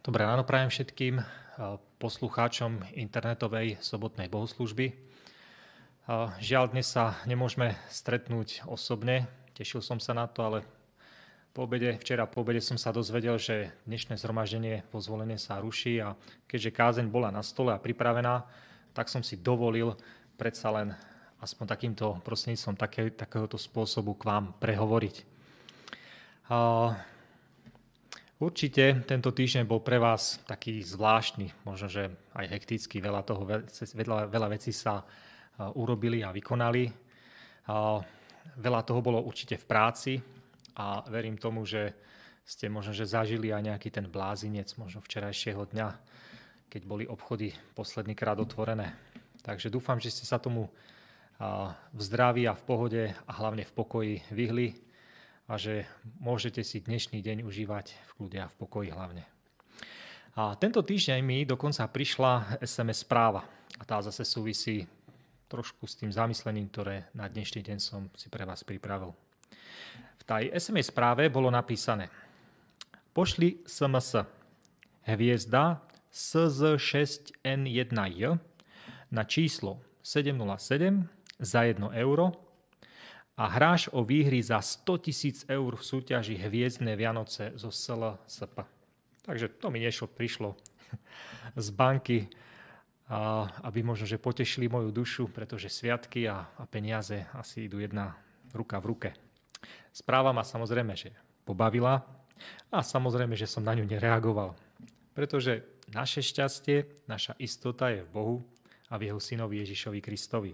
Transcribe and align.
Dobré 0.00 0.24
ráno 0.24 0.48
prajem 0.48 0.72
všetkým 0.72 1.20
poslucháčom 2.00 2.80
internetovej 2.96 3.76
sobotnej 3.84 4.32
bohoslužby. 4.32 4.96
Žiaľ, 6.40 6.72
dnes 6.72 6.88
sa 6.88 7.20
nemôžeme 7.28 7.76
stretnúť 7.92 8.64
osobne. 8.64 9.28
Tešil 9.52 9.84
som 9.84 10.00
sa 10.00 10.16
na 10.16 10.24
to, 10.24 10.40
ale 10.40 10.58
po 11.52 11.68
obede, 11.68 12.00
včera 12.00 12.24
po 12.24 12.40
obede 12.40 12.64
som 12.64 12.80
sa 12.80 12.96
dozvedel, 12.96 13.36
že 13.36 13.76
dnešné 13.84 14.16
zhromaždenie 14.16 14.88
vo 14.88 15.04
zvolenie 15.04 15.36
sa 15.36 15.60
ruší 15.60 16.00
a 16.00 16.16
keďže 16.48 16.72
kázeň 16.72 17.06
bola 17.12 17.28
na 17.28 17.44
stole 17.44 17.68
a 17.68 17.76
pripravená, 17.76 18.48
tak 18.96 19.12
som 19.12 19.20
si 19.20 19.36
dovolil 19.36 20.00
predsa 20.40 20.72
len 20.72 20.96
aspoň 21.44 21.76
takýmto 21.76 22.24
prostredníctvom 22.24 22.76
také, 22.80 23.12
takéhoto 23.12 23.60
spôsobu 23.60 24.16
k 24.16 24.32
vám 24.32 24.56
prehovoriť. 24.64 25.28
Určite 28.40 29.04
tento 29.04 29.36
týždeň 29.36 29.68
bol 29.68 29.84
pre 29.84 30.00
vás 30.00 30.40
taký 30.48 30.80
zvláštny, 30.80 31.68
možno, 31.68 31.92
že 31.92 32.08
aj 32.32 32.56
hektický, 32.56 32.96
veľa, 33.04 33.20
toho, 33.20 33.44
veľa, 33.44 34.32
veľa 34.32 34.48
vecí 34.56 34.72
sa 34.72 35.04
urobili 35.76 36.24
a 36.24 36.32
vykonali. 36.32 36.88
Veľa 38.56 38.80
toho 38.88 39.00
bolo 39.04 39.20
určite 39.20 39.60
v 39.60 39.68
práci 39.68 40.12
a 40.72 41.04
verím 41.12 41.36
tomu, 41.36 41.68
že 41.68 41.92
ste 42.40 42.72
možno, 42.72 42.96
že 42.96 43.04
zažili 43.04 43.52
aj 43.52 43.76
nejaký 43.76 43.92
ten 43.92 44.08
blázinec 44.08 44.72
možno 44.80 45.04
včerajšieho 45.04 45.68
dňa, 45.76 45.88
keď 46.72 46.82
boli 46.88 47.04
obchody 47.04 47.52
posledný 47.76 48.16
krát 48.16 48.40
otvorené. 48.40 48.96
Takže 49.44 49.68
dúfam, 49.68 50.00
že 50.00 50.08
ste 50.08 50.24
sa 50.24 50.40
tomu 50.40 50.64
v 51.92 52.00
zdraví 52.00 52.48
a 52.48 52.56
v 52.56 52.64
pohode 52.64 53.04
a 53.04 53.32
hlavne 53.36 53.68
v 53.68 53.72
pokoji 53.76 54.24
vyhli 54.32 54.80
a 55.50 55.58
že 55.58 55.82
môžete 56.22 56.62
si 56.62 56.78
dnešný 56.78 57.26
deň 57.26 57.42
užívať 57.42 57.90
v 57.90 58.10
kľude 58.14 58.38
a 58.38 58.46
v 58.46 58.54
pokoji 58.54 58.94
hlavne. 58.94 59.26
A 60.38 60.54
tento 60.54 60.78
týždeň 60.78 61.18
mi 61.26 61.42
dokonca 61.42 61.90
prišla 61.90 62.62
SMS 62.62 63.02
správa 63.02 63.42
a 63.74 63.82
tá 63.82 63.98
zase 63.98 64.22
súvisí 64.22 64.86
trošku 65.50 65.90
s 65.90 65.98
tým 65.98 66.14
zamyslením, 66.14 66.70
ktoré 66.70 67.10
na 67.18 67.26
dnešný 67.26 67.66
deň 67.66 67.82
som 67.82 68.06
si 68.14 68.30
pre 68.30 68.46
vás 68.46 68.62
pripravil. 68.62 69.10
V 70.22 70.24
tej 70.24 70.54
SMS 70.54 70.94
správe 70.94 71.26
bolo 71.26 71.50
napísané 71.50 72.06
Pošli 73.10 73.66
SMS 73.66 74.22
hviezda 75.02 75.82
SZ6N1J 76.14 78.22
na 79.10 79.26
číslo 79.26 79.82
707 79.98 81.10
za 81.42 81.66
1 81.66 81.90
euro 81.98 82.49
a 83.40 83.48
hráš 83.48 83.88
o 83.96 84.04
výhry 84.04 84.44
za 84.44 84.60
100 84.60 85.00
tisíc 85.00 85.48
eur 85.48 85.72
v 85.72 85.80
súťaži 85.80 86.36
Hviezdne 86.36 86.92
Vianoce 86.92 87.56
zo 87.56 87.72
SLSP. 87.72 88.68
Takže 89.24 89.48
to 89.56 89.72
mi 89.72 89.80
niečo 89.80 90.04
prišlo 90.04 90.60
z 91.64 91.68
banky, 91.72 92.28
aby 93.64 93.80
možno, 93.80 94.04
že 94.04 94.20
potešili 94.20 94.68
moju 94.68 94.92
dušu, 94.92 95.32
pretože 95.32 95.72
sviatky 95.72 96.28
a, 96.28 96.52
a 96.52 96.68
peniaze 96.68 97.24
asi 97.32 97.64
idú 97.64 97.80
jedna 97.80 98.12
ruka 98.52 98.76
v 98.76 98.88
ruke. 98.92 99.10
Správa 99.88 100.36
ma 100.36 100.44
samozrejme, 100.44 100.92
že 100.92 101.16
pobavila 101.48 102.04
a 102.68 102.84
samozrejme, 102.84 103.40
že 103.40 103.48
som 103.48 103.64
na 103.64 103.72
ňu 103.72 103.88
nereagoval. 103.88 104.52
Pretože 105.16 105.64
naše 105.88 106.20
šťastie, 106.20 107.08
naša 107.08 107.40
istota 107.40 107.88
je 107.88 108.04
v 108.04 108.12
Bohu 108.12 108.36
a 108.92 109.00
v 109.00 109.08
jeho 109.08 109.18
synovi 109.18 109.64
Ježišovi 109.64 110.04
Kristovi. 110.04 110.52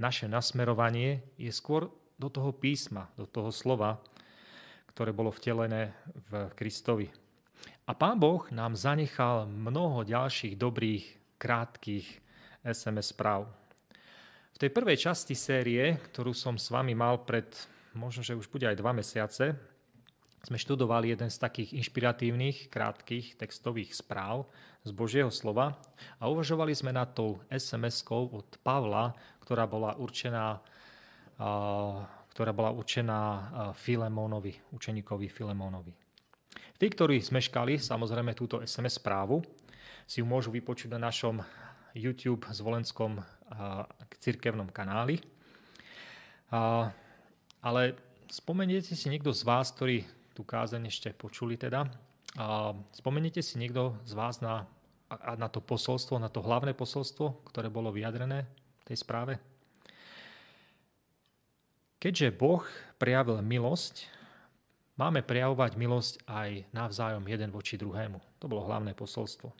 Naše 0.00 0.26
nasmerovanie 0.26 1.22
je 1.36 1.52
skôr 1.52 1.99
do 2.20 2.28
toho 2.28 2.52
písma, 2.52 3.08
do 3.16 3.24
toho 3.24 3.48
slova, 3.48 3.96
ktoré 4.92 5.16
bolo 5.16 5.32
vtelené 5.32 5.96
v 6.28 6.52
Kristovi. 6.52 7.08
A 7.88 7.96
Pán 7.96 8.20
Boh 8.20 8.44
nám 8.52 8.76
zanechal 8.76 9.48
mnoho 9.48 10.04
ďalších 10.04 10.60
dobrých, 10.60 11.06
krátkých 11.40 12.04
SMS 12.60 13.16
správ. 13.16 13.48
V 14.52 14.58
tej 14.60 14.70
prvej 14.76 15.00
časti 15.00 15.32
série, 15.32 15.96
ktorú 16.12 16.36
som 16.36 16.60
s 16.60 16.68
vami 16.68 16.92
mal 16.92 17.24
pred, 17.24 17.48
možno, 17.96 18.20
že 18.20 18.36
už 18.36 18.52
bude 18.52 18.68
aj 18.68 18.76
dva 18.76 18.92
mesiace, 18.92 19.56
sme 20.44 20.56
študovali 20.60 21.16
jeden 21.16 21.32
z 21.32 21.40
takých 21.40 21.80
inšpiratívnych, 21.80 22.68
krátkých 22.68 23.40
textových 23.40 23.96
správ 23.96 24.48
z 24.84 24.92
Božieho 24.92 25.32
slova 25.32 25.76
a 26.16 26.28
uvažovali 26.28 26.72
sme 26.72 26.92
nad 26.92 27.12
tou 27.12 27.40
SMS-kou 27.52 28.32
od 28.36 28.48
Pavla, 28.60 29.12
ktorá 29.44 29.64
bola 29.68 29.96
určená 29.96 30.60
ktorá 32.30 32.54
bola 32.54 32.70
určená 32.70 33.18
Filemónovi, 33.74 34.54
učeníkovi 34.72 35.26
Filemónovi. 35.26 35.92
Tí, 36.80 36.86
ktorí 36.88 37.20
zmeškali 37.20 37.76
samozrejme 37.76 38.32
túto 38.32 38.64
SMS 38.64 38.96
správu, 39.02 39.44
si 40.08 40.22
ju 40.22 40.26
môžu 40.26 40.48
vypočuť 40.50 40.96
na 40.96 41.10
našom 41.10 41.38
YouTube 41.94 42.46
zvolenskom 42.50 43.20
cirkevnom 44.18 44.70
kanáli. 44.72 45.20
Ale 47.60 47.82
spomeniete 48.32 48.96
si 48.96 49.06
niekto 49.12 49.34
z 49.34 49.42
vás, 49.44 49.70
ktorí 49.74 50.06
tú 50.32 50.46
kázeň 50.46 50.88
ešte 50.88 51.12
počuli 51.12 51.60
teda, 51.60 51.84
spomeniete 52.94 53.42
si 53.42 53.58
niekto 53.58 53.98
z 54.06 54.14
vás 54.14 54.38
na, 54.40 54.64
na 55.36 55.50
to 55.50 55.60
posolstvo, 55.60 56.16
na 56.16 56.30
to 56.30 56.40
hlavné 56.40 56.72
posolstvo, 56.72 57.44
ktoré 57.50 57.68
bolo 57.68 57.90
vyjadrené 57.90 58.46
v 58.80 58.84
tej 58.86 58.96
správe? 59.02 59.49
Keďže 62.00 62.32
Boh 62.32 62.64
prejavil 62.96 63.44
milosť, 63.44 64.08
máme 64.96 65.20
prejavovať 65.20 65.76
milosť 65.76 66.14
aj 66.24 66.72
navzájom 66.72 67.28
jeden 67.28 67.52
voči 67.52 67.76
druhému. 67.76 68.40
To 68.40 68.48
bolo 68.48 68.64
hlavné 68.64 68.96
posolstvo. 68.96 69.52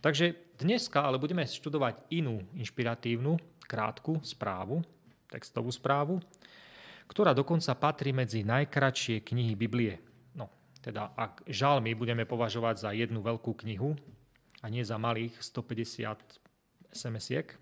Takže 0.00 0.56
dneska 0.56 1.04
ale 1.04 1.20
budeme 1.20 1.44
študovať 1.44 2.08
inú 2.16 2.40
inšpiratívnu, 2.56 3.36
krátku 3.68 4.16
správu, 4.24 4.80
textovú 5.28 5.68
správu, 5.68 6.24
ktorá 7.04 7.36
dokonca 7.36 7.76
patrí 7.76 8.16
medzi 8.16 8.48
najkračšie 8.48 9.20
knihy 9.20 9.52
Biblie. 9.52 10.00
No, 10.32 10.48
teda 10.80 11.12
ak 11.12 11.44
žalmy 11.52 11.92
budeme 11.92 12.24
považovať 12.24 12.80
za 12.80 12.90
jednu 12.96 13.20
veľkú 13.20 13.52
knihu 13.60 13.92
a 14.64 14.72
nie 14.72 14.80
za 14.80 14.96
malých 14.96 15.36
150 15.36 16.16
SMS-iek, 16.96 17.60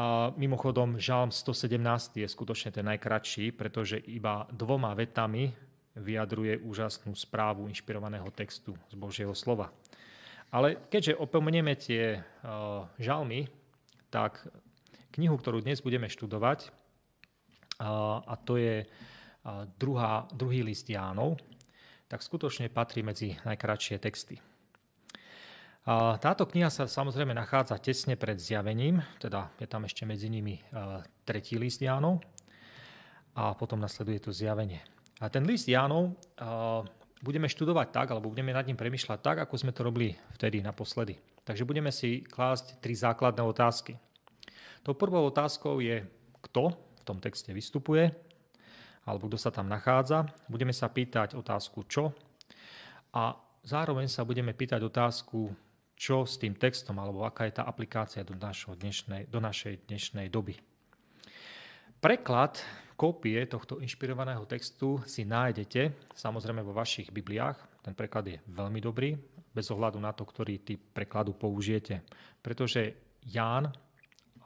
a 0.00 0.32
mimochodom, 0.32 0.96
Žalm 0.96 1.28
117 1.28 2.24
je 2.24 2.24
skutočne 2.24 2.72
ten 2.72 2.88
najkratší, 2.88 3.52
pretože 3.52 4.00
iba 4.00 4.48
dvoma 4.48 4.96
vetami 4.96 5.52
vyjadruje 5.92 6.56
úžasnú 6.64 7.12
správu 7.12 7.68
inšpirovaného 7.68 8.32
textu 8.32 8.72
z 8.88 8.96
Božieho 8.96 9.36
slova. 9.36 9.68
Ale 10.48 10.80
keďže 10.88 11.20
opomenieme 11.20 11.76
tie 11.76 12.16
uh, 12.16 12.88
žalmy, 12.96 13.52
tak 14.08 14.40
knihu, 15.12 15.36
ktorú 15.36 15.60
dnes 15.60 15.84
budeme 15.84 16.08
študovať, 16.08 16.72
uh, 17.84 18.24
a 18.24 18.34
to 18.40 18.56
je 18.56 18.88
uh, 18.88 19.68
druhá, 19.76 20.24
druhý 20.32 20.64
list 20.64 20.88
Jánov, 20.88 21.36
tak 22.08 22.24
skutočne 22.24 22.72
patrí 22.72 23.04
medzi 23.04 23.36
najkratšie 23.44 24.00
texty. 24.00 24.40
Táto 26.20 26.44
kniha 26.44 26.68
sa 26.68 26.84
samozrejme 26.84 27.32
nachádza 27.32 27.80
tesne 27.80 28.12
pred 28.12 28.36
zjavením, 28.36 29.00
teda 29.16 29.48
je 29.56 29.64
tam 29.64 29.88
ešte 29.88 30.04
medzi 30.04 30.28
nimi 30.28 30.60
e, 30.60 30.62
tretí 31.24 31.56
list 31.56 31.80
Jánov 31.80 32.20
a 33.32 33.56
potom 33.56 33.80
nasleduje 33.80 34.20
to 34.20 34.28
zjavenie. 34.28 34.84
A 35.24 35.32
ten 35.32 35.40
list 35.48 35.64
Jánov 35.64 36.12
e, 36.12 36.12
budeme 37.24 37.48
študovať 37.48 37.96
tak, 37.96 38.12
alebo 38.12 38.28
budeme 38.28 38.52
nad 38.52 38.68
ním 38.68 38.76
premyšľať 38.76 39.18
tak, 39.24 39.36
ako 39.48 39.56
sme 39.56 39.72
to 39.72 39.80
robili 39.80 40.12
vtedy 40.36 40.60
naposledy. 40.60 41.16
Takže 41.48 41.64
budeme 41.64 41.88
si 41.88 42.28
klásť 42.28 42.84
tri 42.84 42.92
základné 42.92 43.40
otázky. 43.40 43.96
Tou 44.84 44.92
prvou 44.92 45.32
otázkou 45.32 45.80
je, 45.80 46.04
kto 46.44 46.76
v 46.76 47.02
tom 47.08 47.24
texte 47.24 47.56
vystupuje, 47.56 48.12
alebo 49.08 49.32
kto 49.32 49.40
sa 49.40 49.48
tam 49.48 49.64
nachádza. 49.64 50.28
Budeme 50.44 50.76
sa 50.76 50.92
pýtať 50.92 51.40
otázku 51.40 51.88
čo 51.88 52.12
a 53.16 53.32
zároveň 53.64 54.12
sa 54.12 54.28
budeme 54.28 54.52
pýtať 54.52 54.84
otázku, 54.84 55.69
čo 56.00 56.24
s 56.24 56.40
tým 56.40 56.56
textom, 56.56 56.96
alebo 56.96 57.28
aká 57.28 57.44
je 57.44 57.60
tá 57.60 57.68
aplikácia 57.68 58.24
do, 58.24 58.32
dnešnej, 58.32 59.28
do 59.28 59.36
našej 59.36 59.84
dnešnej 59.84 60.32
doby. 60.32 60.56
Preklad 62.00 62.56
kópie 62.96 63.36
tohto 63.44 63.84
inšpirovaného 63.84 64.48
textu 64.48 64.96
si 65.04 65.28
nájdete 65.28 66.08
samozrejme 66.16 66.64
vo 66.64 66.72
vašich 66.72 67.12
Bibliách. 67.12 67.84
Ten 67.84 67.92
preklad 67.92 68.32
je 68.32 68.40
veľmi 68.48 68.80
dobrý, 68.80 69.12
bez 69.52 69.68
ohľadu 69.68 70.00
na 70.00 70.16
to, 70.16 70.24
ktorý 70.24 70.64
typ 70.64 70.80
prekladu 70.96 71.36
použijete. 71.36 72.00
Pretože 72.40 72.96
Ján, 73.28 73.68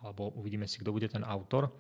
alebo 0.03 0.35
uvidíme 0.35 0.67
si, 0.67 0.83
kto 0.83 0.91
bude 0.91 1.07
ten 1.07 1.23
autor, 1.23 1.71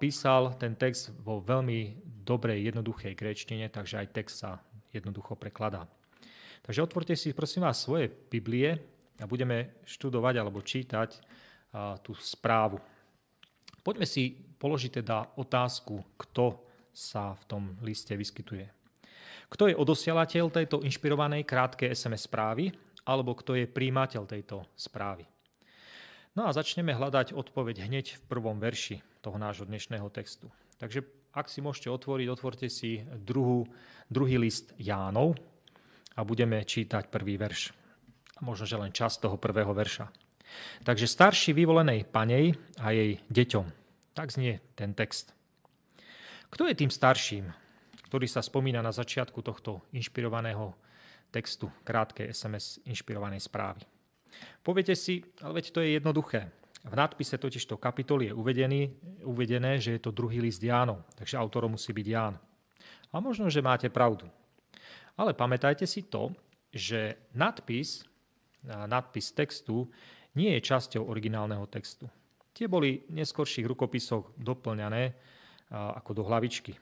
písal 0.00 0.56
ten 0.56 0.72
text 0.80 1.12
vo 1.20 1.44
veľmi 1.44 2.00
dobrej, 2.24 2.72
jednoduchej 2.72 3.12
gréčtine, 3.12 3.68
takže 3.68 4.00
aj 4.00 4.16
text 4.16 4.40
sa 4.40 4.56
jednoducho 4.88 5.36
prekladá. 5.36 5.84
Takže 6.60 6.84
otvorte 6.84 7.16
si 7.16 7.34
prosím 7.34 7.66
vás 7.66 7.80
svoje 7.80 8.08
Biblie 8.08 8.76
a 9.18 9.24
budeme 9.26 9.80
študovať 9.84 10.34
alebo 10.38 10.60
čítať 10.64 11.10
tú 12.04 12.12
správu. 12.18 12.78
Poďme 13.80 14.04
si 14.04 14.34
položiť 14.34 15.00
teda 15.00 15.40
otázku, 15.40 16.04
kto 16.20 16.60
sa 16.92 17.32
v 17.38 17.44
tom 17.48 17.62
liste 17.80 18.12
vyskytuje. 18.12 18.68
Kto 19.50 19.66
je 19.66 19.78
odosielateľ 19.78 20.52
tejto 20.52 20.84
inšpirovanej 20.84 21.42
krátkej 21.48 21.90
SMS 21.90 22.28
správy, 22.28 22.70
alebo 23.08 23.34
kto 23.34 23.56
je 23.56 23.66
príjimateľ 23.66 24.28
tejto 24.28 24.62
správy. 24.76 25.24
No 26.38 26.46
a 26.46 26.54
začneme 26.54 26.94
hľadať 26.94 27.34
odpoveď 27.34 27.90
hneď 27.90 28.20
v 28.20 28.22
prvom 28.30 28.62
verši 28.62 29.02
toho 29.18 29.34
nášho 29.34 29.66
dnešného 29.66 30.06
textu. 30.14 30.46
Takže 30.78 31.02
ak 31.34 31.50
si 31.50 31.58
môžete 31.58 31.90
otvoriť, 31.90 32.26
otvorte 32.30 32.66
si 32.70 33.02
druhú, 33.18 33.66
druhý 34.06 34.38
list 34.38 34.70
Jánov 34.78 35.34
a 36.16 36.20
budeme 36.26 36.62
čítať 36.64 37.10
prvý 37.10 37.38
verš. 37.38 37.74
A 38.38 38.40
možno, 38.42 38.64
že 38.64 38.80
len 38.80 38.94
čas 38.94 39.20
toho 39.20 39.36
prvého 39.36 39.70
verša. 39.70 40.08
Takže 40.82 41.06
starší 41.06 41.54
vyvolenej 41.54 42.08
panej 42.10 42.58
a 42.82 42.90
jej 42.90 43.22
deťom. 43.30 43.66
Tak 44.16 44.34
znie 44.34 44.58
ten 44.74 44.96
text. 44.96 45.30
Kto 46.50 46.66
je 46.66 46.74
tým 46.74 46.90
starším, 46.90 47.46
ktorý 48.10 48.26
sa 48.26 48.42
spomína 48.42 48.82
na 48.82 48.90
začiatku 48.90 49.38
tohto 49.38 49.86
inšpirovaného 49.94 50.74
textu, 51.30 51.70
krátkej 51.86 52.34
SMS 52.34 52.82
inšpirovanej 52.82 53.38
správy? 53.46 53.86
Poviete 54.66 54.98
si, 54.98 55.22
ale 55.42 55.62
veď 55.62 55.66
to 55.70 55.78
je 55.78 55.94
jednoduché. 55.94 56.50
V 56.80 56.94
nadpise 56.96 57.36
totižto 57.36 57.76
kapitoly 57.76 58.32
je 58.32 58.34
uvedený, 58.34 58.80
uvedené, 59.22 59.76
že 59.78 59.94
je 59.94 60.00
to 60.00 60.16
druhý 60.16 60.40
list 60.40 60.64
Jánov, 60.64 61.04
takže 61.12 61.36
autorom 61.36 61.76
musí 61.76 61.92
byť 61.92 62.06
Ján. 62.08 62.34
A 63.12 63.20
možno, 63.20 63.52
že 63.52 63.60
máte 63.60 63.92
pravdu. 63.92 64.26
Ale 65.20 65.36
pamätajte 65.36 65.84
si 65.84 66.08
to, 66.08 66.32
že 66.72 67.28
nadpis, 67.36 68.08
nadpis 68.64 69.36
textu 69.36 69.84
nie 70.32 70.56
je 70.56 70.64
časťou 70.64 71.04
originálneho 71.04 71.68
textu. 71.68 72.08
Tie 72.56 72.64
boli 72.64 73.04
v 73.04 73.20
neskorších 73.20 73.68
rukopisoch 73.68 74.32
doplňané 74.40 75.12
ako 75.68 76.10
do 76.16 76.22
hlavičky. 76.24 76.72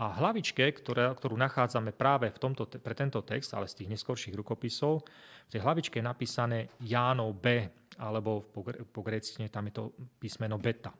A 0.00 0.12
hlavičke, 0.16 0.64
ktoré, 0.76 1.12
ktorú 1.12 1.36
nachádzame 1.40 1.92
práve 1.96 2.32
v 2.32 2.40
tomto, 2.40 2.68
pre 2.68 2.92
tento 2.96 3.20
text, 3.24 3.52
ale 3.52 3.68
z 3.68 3.84
tých 3.84 3.96
neskorších 3.96 4.36
rukopisov, 4.36 5.04
v 5.48 5.50
tej 5.52 5.60
hlavičke 5.60 6.00
je 6.00 6.04
napísané 6.04 6.58
Jánov 6.84 7.36
B, 7.36 7.64
alebo 8.00 8.44
po, 8.48 8.64
po 8.64 9.00
grécine 9.04 9.48
tam 9.48 9.68
je 9.68 9.76
to 9.76 9.84
písmeno 10.20 10.56
beta. 10.56 10.92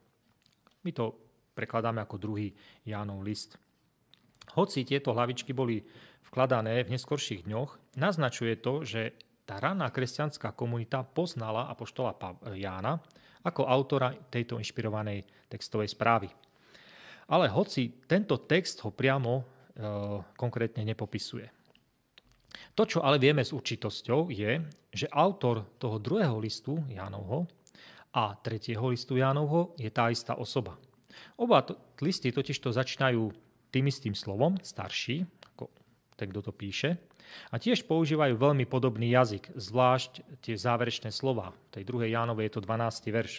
My 0.84 0.92
to 0.92 1.12
prekladáme 1.56 2.00
ako 2.04 2.16
druhý 2.20 2.52
Jánov 2.84 3.24
list. 3.24 3.56
Hoci 4.58 4.82
tieto 4.82 5.14
hlavičky 5.14 5.54
boli 5.54 5.82
vkladané 6.30 6.82
v 6.86 6.92
neskorších 6.94 7.46
dňoch, 7.46 7.98
naznačuje 7.98 8.58
to, 8.58 8.82
že 8.86 9.14
tá 9.46 9.58
raná 9.58 9.90
kresťanská 9.90 10.54
komunita 10.54 11.02
poznala 11.02 11.66
apoštola 11.70 12.14
Jána 12.54 13.02
ako 13.42 13.66
autora 13.66 14.14
tejto 14.30 14.62
inšpirovanej 14.62 15.26
textovej 15.50 15.90
správy. 15.90 16.30
Ale 17.30 17.50
hoci 17.50 18.06
tento 18.06 18.42
text 18.46 18.82
ho 18.86 18.94
priamo 18.94 19.32
e, 19.38 19.42
konkrétne 20.34 20.82
nepopisuje. 20.86 21.46
To, 22.74 22.82
čo 22.86 23.02
ale 23.02 23.18
vieme 23.18 23.42
s 23.42 23.54
určitosťou, 23.54 24.30
je, 24.30 24.62
že 24.90 25.06
autor 25.10 25.78
toho 25.78 25.98
druhého 26.02 26.38
listu 26.38 26.78
Jánovho 26.90 27.46
a 28.14 28.34
tretieho 28.38 28.90
listu 28.90 29.18
Jánovho 29.18 29.74
je 29.78 29.90
tá 29.90 30.10
istá 30.10 30.34
osoba. 30.34 30.78
Oba 31.38 31.62
listy 32.02 32.30
totižto 32.34 32.74
začínajú 32.74 33.30
tým 33.70 33.86
istým 33.88 34.14
slovom, 34.14 34.58
starší, 34.60 35.24
ako 35.54 35.70
ten, 36.18 36.28
kto 36.30 36.50
to 36.50 36.52
píše, 36.52 36.98
a 37.50 37.62
tiež 37.62 37.86
používajú 37.86 38.34
veľmi 38.34 38.66
podobný 38.66 39.14
jazyk, 39.14 39.54
zvlášť 39.54 40.42
tie 40.42 40.58
záverečné 40.58 41.14
slova. 41.14 41.54
V 41.70 41.80
tej 41.80 41.84
druhej 41.86 42.10
Jánovej 42.10 42.50
je 42.50 42.54
to 42.58 42.66
12. 42.66 43.14
verš. 43.14 43.34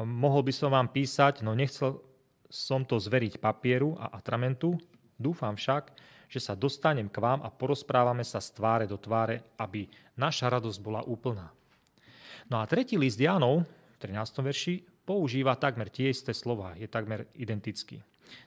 Mohol 0.00 0.48
by 0.48 0.52
som 0.56 0.72
vám 0.72 0.88
písať, 0.88 1.44
no 1.44 1.52
nechcel 1.52 2.00
som 2.48 2.84
to 2.84 2.96
zveriť 2.96 3.36
papieru 3.36 3.96
a 4.00 4.16
atramentu, 4.16 4.80
dúfam 5.20 5.52
však, 5.56 5.92
že 6.32 6.40
sa 6.40 6.56
dostanem 6.56 7.12
k 7.12 7.20
vám 7.20 7.44
a 7.44 7.52
porozprávame 7.52 8.24
sa 8.24 8.40
z 8.40 8.56
tváre 8.56 8.88
do 8.88 8.96
tváre, 8.96 9.44
aby 9.60 9.84
naša 10.16 10.48
radosť 10.48 10.78
bola 10.80 11.04
úplná. 11.04 11.52
No 12.48 12.60
a 12.60 12.64
tretí 12.64 12.96
list 12.96 13.20
Janov 13.20 13.68
v 13.68 13.96
13. 14.00 14.40
verši 14.40 14.74
používa 15.04 15.60
takmer 15.60 15.92
tie 15.92 16.08
isté 16.08 16.32
slova, 16.32 16.72
je 16.80 16.88
takmer 16.88 17.28
identický. 17.36 18.00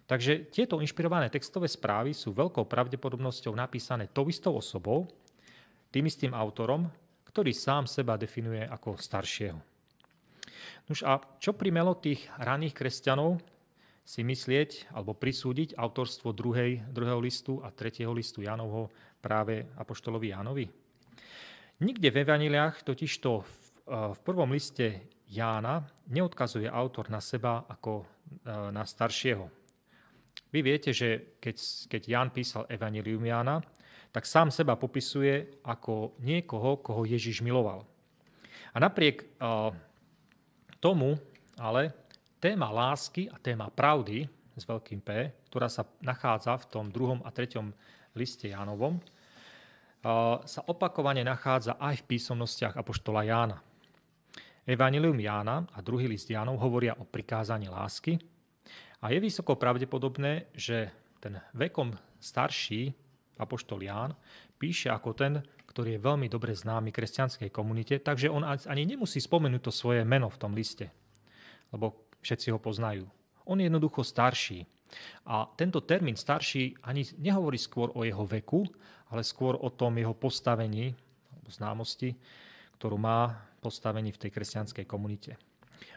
Takže 0.06 0.54
tieto 0.54 0.78
inšpirované 0.78 1.34
textové 1.34 1.66
správy 1.66 2.14
sú 2.14 2.30
veľkou 2.32 2.70
pravdepodobnosťou 2.70 3.54
napísané 3.58 4.10
tou 4.14 4.30
istou 4.30 4.54
osobou, 4.54 5.10
tým 5.90 6.06
istým 6.06 6.36
autorom, 6.36 6.86
ktorý 7.32 7.52
sám 7.52 7.90
seba 7.90 8.16
definuje 8.16 8.64
ako 8.64 9.00
staršieho. 9.00 9.60
Nož 10.86 11.02
a 11.02 11.18
čo 11.42 11.58
primelo 11.58 11.98
tých 11.98 12.30
raných 12.38 12.78
kresťanov 12.78 13.42
si 14.06 14.22
myslieť 14.22 14.94
alebo 14.94 15.18
prisúdiť 15.18 15.74
autorstvo 15.74 16.30
druhej, 16.30 16.86
druhého 16.94 17.18
listu 17.18 17.58
a 17.66 17.74
tretieho 17.74 18.14
listu 18.14 18.46
Jánovho 18.46 18.94
práve 19.18 19.66
Apoštolovi 19.82 20.30
Jánovi? 20.30 20.70
Nikde 21.82 22.14
v 22.14 22.22
Evaniliách 22.22 22.86
totižto 22.86 23.30
v, 23.42 23.48
v 23.90 24.20
prvom 24.22 24.54
liste 24.54 25.10
Jána 25.26 25.82
neodkazuje 26.08 26.70
autor 26.70 27.10
na 27.10 27.18
seba 27.18 27.66
ako 27.66 28.00
e, 28.00 28.06
na 28.70 28.86
staršieho. 28.86 29.65
Vy 30.56 30.63
viete, 30.63 30.96
že 30.96 31.36
keď, 31.44 31.56
keď 31.92 32.02
Ján 32.07 32.30
písal 32.31 32.63
Evangelium 32.72 33.28
Jána, 33.28 33.60
tak 34.16 34.24
sám 34.24 34.48
seba 34.48 34.80
popisuje 34.80 35.60
ako 35.68 36.16
niekoho, 36.24 36.80
koho 36.80 37.04
Ježiš 37.04 37.44
miloval. 37.44 37.84
A 38.72 38.80
napriek 38.80 39.36
tomu 40.80 41.19
ale 41.60 41.92
téma 42.40 42.72
lásky 42.72 43.28
a 43.28 43.36
téma 43.36 43.68
pravdy 43.68 44.31
s 44.56 44.63
veľkým 44.63 45.04
P, 45.04 45.10
ktorá 45.52 45.68
sa 45.68 45.84
nachádza 46.00 46.56
v 46.63 46.72
tom 46.72 46.88
druhom 46.88 47.19
a 47.28 47.36
treťom 47.36 47.75
liste 48.16 48.48
Jánovom, 48.48 49.04
sa 50.40 50.62
opakovane 50.72 51.19
nachádza 51.28 51.75
aj 51.75 52.00
v 52.00 52.16
písomnostiach 52.16 52.80
Apoštola 52.80 53.28
Jána. 53.28 53.60
Evangelium 54.63 55.19
Jána 55.19 55.68
a 55.75 55.84
druhý 55.84 56.08
list 56.08 56.31
Jánov 56.31 56.63
hovoria 56.63 56.96
o 56.96 57.04
prikázaní 57.04 57.68
lásky 57.68 58.16
a 59.06 59.13
je 59.13 59.22
vysoko 59.22 59.54
pravdepodobné, 59.54 60.50
že 60.57 60.90
ten 61.22 61.38
vekom 61.54 61.94
starší 62.18 62.90
Apoštol 63.38 63.86
Ján 63.86 64.18
píše 64.57 64.90
ako 64.90 65.13
ten, 65.13 65.46
ktorý 65.69 65.94
je 65.94 66.06
veľmi 66.10 66.25
dobre 66.25 66.57
známy 66.57 66.90
kresťanskej 66.90 67.54
komunite, 67.54 68.02
takže 68.02 68.34
on 68.34 68.42
ani 68.42 68.84
nemusí 68.90 69.22
spomenúť 69.22 69.62
to 69.62 69.69
svoje 69.69 70.01
meno 70.01 70.25
v 70.34 70.41
tom 70.41 70.58
liste. 70.58 70.89
Lebo 71.70 72.10
všetci 72.25 72.50
ho 72.50 72.58
poznajú. 72.58 73.06
On 73.46 73.62
je 73.62 73.70
jednoducho 73.70 74.01
starší. 74.01 74.65
A 75.30 75.46
tento 75.53 75.86
termín 75.86 76.18
starší 76.18 76.74
ani 76.82 77.06
nehovorí 77.22 77.62
skôr 77.62 77.94
o 77.94 78.01
jeho 78.01 78.25
veku, 78.25 78.65
ale 79.13 79.22
skôr 79.22 79.53
o 79.53 79.70
tom 79.70 80.01
jeho 80.01 80.18
postavení, 80.18 80.98
alebo 81.30 81.50
známosti, 81.53 82.18
ktorú 82.82 82.98
má 82.98 83.38
postavení 83.62 84.10
v 84.10 84.22
tej 84.25 84.34
kresťanskej 84.34 84.86
komunite. 84.89 85.38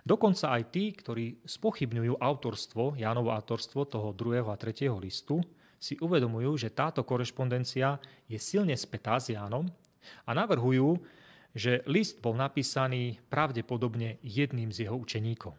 Dokonca 0.08 0.56
aj 0.56 0.72
tí, 0.72 0.88
ktorí 0.96 1.44
spochybňujú 1.44 2.16
autorstvo, 2.16 2.96
Jánovo 2.96 3.28
autorstvo 3.28 3.84
toho 3.84 4.16
druhého 4.16 4.48
a 4.48 4.56
tretieho 4.56 4.96
listu, 4.96 5.44
si 5.76 6.00
uvedomujú, 6.00 6.56
že 6.56 6.72
táto 6.72 7.04
korešpondencia 7.04 8.00
je 8.24 8.40
silne 8.40 8.72
spätá 8.72 9.20
s 9.20 9.36
Jánom 9.36 9.68
a 10.24 10.30
navrhujú, 10.32 10.96
že 11.52 11.84
list 11.84 12.24
bol 12.24 12.32
napísaný 12.40 13.20
pravdepodobne 13.28 14.16
jedným 14.24 14.72
z 14.72 14.88
jeho 14.88 14.96
učeníkov. 14.96 15.52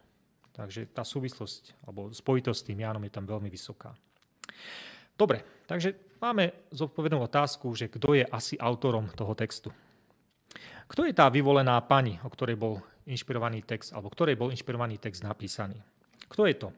Takže 0.50 0.90
tá 0.90 1.06
súvislosť 1.06 1.86
alebo 1.86 2.10
spojitosť 2.10 2.58
s 2.58 2.66
tým 2.66 2.82
Jánom 2.82 3.06
je 3.06 3.14
tam 3.14 3.30
veľmi 3.30 3.46
vysoká. 3.46 3.94
Dobre, 5.14 5.46
takže 5.70 6.18
máme 6.18 6.68
zodpovednú 6.74 7.22
otázku, 7.22 7.70
že 7.78 7.86
kto 7.86 8.18
je 8.18 8.26
asi 8.26 8.58
autorom 8.58 9.06
toho 9.14 9.32
textu. 9.38 9.70
Kto 10.90 11.06
je 11.06 11.14
tá 11.14 11.30
vyvolená 11.30 11.78
pani, 11.86 12.18
o 12.26 12.28
ktorej 12.28 12.58
bol 12.58 12.82
inšpirovaný 13.08 13.64
text, 13.64 13.94
alebo 13.96 14.12
ktorej 14.12 14.36
bol 14.36 14.52
inšpirovaný 14.52 15.00
text 15.00 15.24
napísaný? 15.24 15.78
Kto 16.28 16.44
je 16.46 16.56
to? 16.56 16.68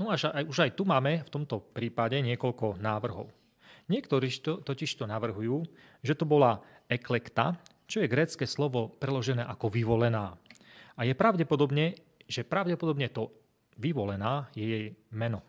No 0.00 0.08
aj, 0.08 0.48
už 0.48 0.58
aj 0.64 0.72
tu 0.76 0.88
máme 0.88 1.20
v 1.24 1.32
tomto 1.32 1.60
prípade 1.60 2.16
niekoľko 2.20 2.80
návrhov. 2.80 3.28
Niektorí 3.90 4.30
to, 4.40 4.62
totiž 4.62 4.96
to 4.96 5.04
navrhujú, 5.04 5.66
že 6.00 6.16
to 6.16 6.24
bola 6.24 6.62
eklekta, 6.86 7.58
čo 7.90 8.00
je 8.00 8.08
grécke 8.08 8.46
slovo 8.46 8.86
preložené 8.86 9.42
ako 9.44 9.66
vyvolená. 9.68 10.38
A 10.94 11.04
je 11.04 11.12
pravdepodobne 11.12 11.98
že 12.30 12.46
pravdepodobne 12.46 13.10
to 13.10 13.34
vyvolená 13.74 14.46
je 14.54 14.62
jej 14.62 14.86
meno. 15.10 15.42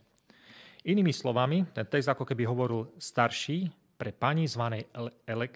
Inými 0.81 1.13
slovami, 1.13 1.69
ten 1.77 1.85
text 1.85 2.09
ako 2.09 2.25
keby 2.25 2.49
hovoril 2.49 2.89
starší 2.97 3.69
pre 4.01 4.09
pani 4.09 4.49
zvanej 4.49 4.89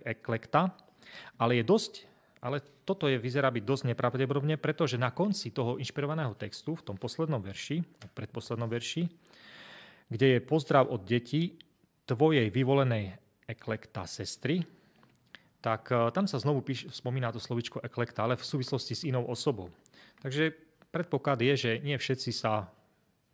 eklekta, 0.05 0.69
ale 1.41 1.57
je 1.57 1.63
dosť, 1.65 1.93
ale 2.45 2.61
toto 2.85 3.09
je, 3.09 3.17
vyzerá 3.17 3.49
byť 3.49 3.63
dosť 3.65 3.83
nepravdepodobne, 3.89 4.61
pretože 4.61 5.01
na 5.01 5.09
konci 5.09 5.49
toho 5.49 5.81
inšpirovaného 5.81 6.37
textu, 6.37 6.77
v 6.77 6.85
tom 6.85 6.97
poslednom 7.01 7.41
verši, 7.41 7.81
predposlednom 8.13 8.69
verši, 8.69 9.09
kde 10.13 10.37
je 10.37 10.39
pozdrav 10.45 10.85
od 10.85 11.01
detí 11.01 11.57
tvojej 12.05 12.53
vyvolenej 12.53 13.17
eklekta 13.49 14.05
sestry, 14.05 14.61
tak 15.65 15.89
eh, 15.89 16.13
tam 16.13 16.29
sa 16.29 16.37
znovu 16.37 16.61
píš, 16.61 16.93
spomína 16.93 17.33
to 17.33 17.41
slovičko 17.41 17.81
eklekta, 17.81 18.29
ale 18.29 18.37
v 18.37 18.45
súvislosti 18.45 18.93
s 18.93 19.01
inou 19.09 19.25
osobou. 19.25 19.73
Takže 20.21 20.53
Predpoklad 20.95 21.43
je, 21.43 21.53
že 21.59 21.71
nie 21.83 21.99
všetci 21.99 22.31
sa, 22.31 22.71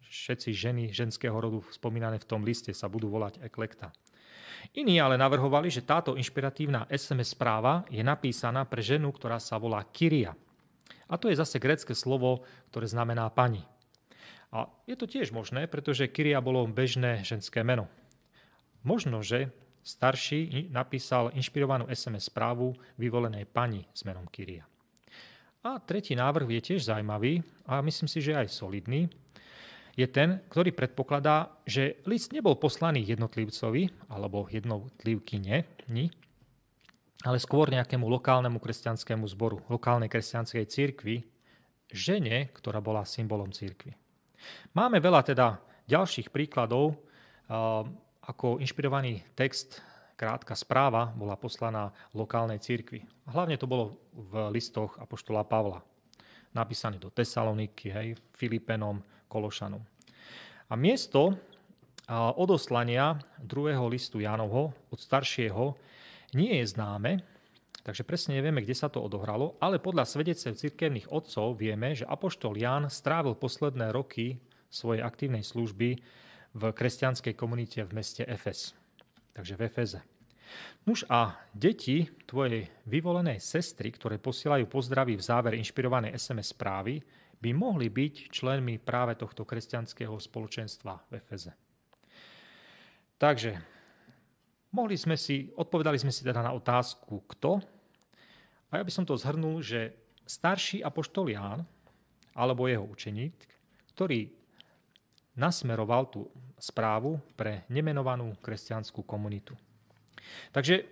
všetci 0.01 0.49
ženy 0.49 0.83
ženského 0.89 1.37
rodu 1.37 1.61
spomínané 1.69 2.17
v 2.17 2.25
tom 2.25 2.41
liste 2.41 2.73
sa 2.73 2.89
budú 2.89 3.05
volať 3.13 3.37
eklekta. 3.37 3.93
Iní 4.75 5.01
ale 5.01 5.19
navrhovali, 5.19 5.67
že 5.67 5.85
táto 5.85 6.15
inšpiratívna 6.15 6.87
SMS 6.87 7.35
správa 7.35 7.83
je 7.91 7.99
napísaná 8.03 8.63
pre 8.67 8.79
ženu, 8.79 9.11
ktorá 9.11 9.41
sa 9.41 9.59
volá 9.59 9.83
Kyria. 9.89 10.31
A 11.11 11.19
to 11.19 11.27
je 11.27 11.35
zase 11.35 11.59
grecké 11.59 11.91
slovo, 11.91 12.47
ktoré 12.71 12.87
znamená 12.87 13.27
pani. 13.31 13.63
A 14.51 14.67
je 14.87 14.95
to 14.99 15.07
tiež 15.07 15.31
možné, 15.31 15.67
pretože 15.67 16.11
Kyria 16.11 16.43
bolo 16.43 16.63
bežné 16.67 17.23
ženské 17.23 17.63
meno. 17.63 17.87
Možno, 18.83 19.23
že 19.23 19.51
starší 19.83 20.69
napísal 20.71 21.31
inšpirovanú 21.35 21.87
SMS 21.89 22.29
správu 22.29 22.75
vyvolenej 22.99 23.47
pani 23.49 23.87
s 23.91 24.03
menom 24.03 24.27
Kyria. 24.27 24.67
A 25.61 25.77
tretí 25.77 26.17
návrh 26.17 26.57
je 26.57 26.61
tiež 26.73 26.89
zaujímavý 26.89 27.45
a 27.69 27.85
myslím 27.85 28.09
si, 28.09 28.17
že 28.17 28.33
aj 28.33 28.49
solidný 28.49 29.05
je 29.95 30.07
ten, 30.07 30.39
ktorý 30.47 30.71
predpokladá, 30.71 31.51
že 31.67 31.99
list 32.07 32.31
nebol 32.31 32.55
poslaný 32.55 33.03
jednotlivcovi 33.03 34.11
alebo 34.11 34.47
jednotlivkyne, 34.47 35.55
ale 37.21 37.37
skôr 37.37 37.69
nejakému 37.69 38.07
lokálnemu 38.07 38.57
kresťanskému 38.57 39.25
zboru, 39.29 39.61
lokálnej 39.69 40.09
kresťanskej 40.09 40.63
cirkvi, 40.65 41.21
žene, 41.91 42.49
ktorá 42.55 42.79
bola 42.79 43.03
symbolom 43.03 43.51
cirkvi. 43.51 43.93
Máme 44.73 44.97
veľa 44.97 45.21
teda 45.27 45.59
ďalších 45.85 46.33
príkladov, 46.33 46.97
ako 48.25 48.57
inšpirovaný 48.63 49.21
text, 49.35 49.83
krátka 50.15 50.55
správa 50.55 51.11
bola 51.13 51.35
poslaná 51.35 51.91
lokálnej 52.15 52.63
cirkvi. 52.63 53.03
Hlavne 53.27 53.59
to 53.59 53.67
bolo 53.69 53.99
v 54.15 54.49
listoch 54.55 54.97
Apoštola 54.97 55.43
Pavla 55.45 55.83
napísaný 56.51 56.99
do 56.99 57.07
Tesaloniky, 57.07 57.87
hej, 57.91 58.07
Filipenom, 58.35 58.99
Kološanom. 59.31 59.79
A 60.67 60.73
miesto 60.75 61.39
odoslania 62.11 63.15
druhého 63.39 63.87
listu 63.87 64.19
Jánovho 64.19 64.75
od 64.91 64.99
staršieho 64.99 65.79
nie 66.35 66.59
je 66.59 66.65
známe, 66.75 67.23
takže 67.87 68.03
presne 68.03 68.35
nevieme, 68.35 68.59
kde 68.59 68.75
sa 68.75 68.91
to 68.91 68.99
odohralo, 68.99 69.55
ale 69.63 69.79
podľa 69.79 70.03
svedectv 70.03 70.51
cirkevných 70.59 71.07
otcov 71.07 71.55
vieme, 71.55 71.95
že 71.95 72.03
Apoštol 72.03 72.59
Ján 72.59 72.91
strávil 72.91 73.39
posledné 73.39 73.95
roky 73.95 74.43
svojej 74.67 75.03
aktívnej 75.03 75.43
služby 75.43 76.03
v 76.51 76.61
kresťanskej 76.75 77.31
komunite 77.35 77.79
v 77.87 77.95
meste 77.95 78.27
Efes, 78.27 78.75
takže 79.31 79.55
v 79.55 79.71
Efeze. 79.71 79.99
Nuž 80.83 81.07
a 81.07 81.39
deti 81.55 82.11
tvojej 82.27 82.67
vyvolenej 82.83 83.39
sestry, 83.39 83.87
ktoré 83.95 84.19
posielajú 84.19 84.67
pozdravy 84.67 85.15
v 85.15 85.23
závere 85.23 85.55
inšpirovanej 85.55 86.19
SMS 86.19 86.51
správy, 86.51 86.99
by 87.41 87.49
mohli 87.57 87.89
byť 87.89 88.29
členmi 88.29 88.77
práve 88.77 89.17
tohto 89.17 89.43
kresťanského 89.43 90.13
spoločenstva 90.13 91.09
v 91.09 91.11
Efeze. 91.17 91.51
Takže 93.17 93.57
mohli 94.73 94.95
sme 94.97 95.17
si, 95.17 95.49
odpovedali 95.57 95.97
sme 95.97 96.13
si 96.13 96.21
teda 96.21 96.45
na 96.45 96.53
otázku 96.53 97.25
kto. 97.25 97.61
A 98.71 98.79
ja 98.79 98.83
by 98.85 98.91
som 98.93 99.03
to 99.03 99.19
zhrnul, 99.19 99.59
že 99.59 99.93
starší 100.23 100.85
apoštol 100.85 101.33
Ján, 101.33 101.65
alebo 102.37 102.69
jeho 102.69 102.87
učeník, 102.87 103.35
ktorý 103.91 104.31
nasmeroval 105.35 106.07
tú 106.07 106.31
správu 106.55 107.19
pre 107.35 107.67
nemenovanú 107.67 108.31
kresťanskú 108.39 109.03
komunitu. 109.03 109.57
Takže 110.55 110.85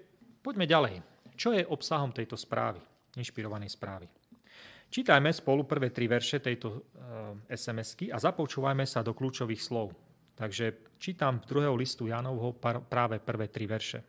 poďme 0.44 0.66
ďalej. 0.68 0.96
Čo 1.40 1.56
je 1.56 1.64
obsahom 1.64 2.12
tejto 2.12 2.36
správy, 2.36 2.84
inšpirovanej 3.16 3.72
správy? 3.72 4.12
Čítajme 4.90 5.30
spolu 5.30 5.70
prvé 5.70 5.94
tri 5.94 6.10
verše 6.10 6.42
tejto 6.42 6.68
e, 6.74 6.80
SMS-ky 7.54 8.10
a 8.10 8.18
započúvajme 8.18 8.90
sa 8.90 9.06
do 9.06 9.14
kľúčových 9.14 9.62
slov. 9.62 9.94
Takže 10.34 10.98
čítam 10.98 11.46
druhého 11.46 11.78
listu 11.78 12.10
Jánovho 12.10 12.58
práve 12.90 13.22
prvé 13.22 13.54
tri 13.54 13.70
verše. 13.70 14.02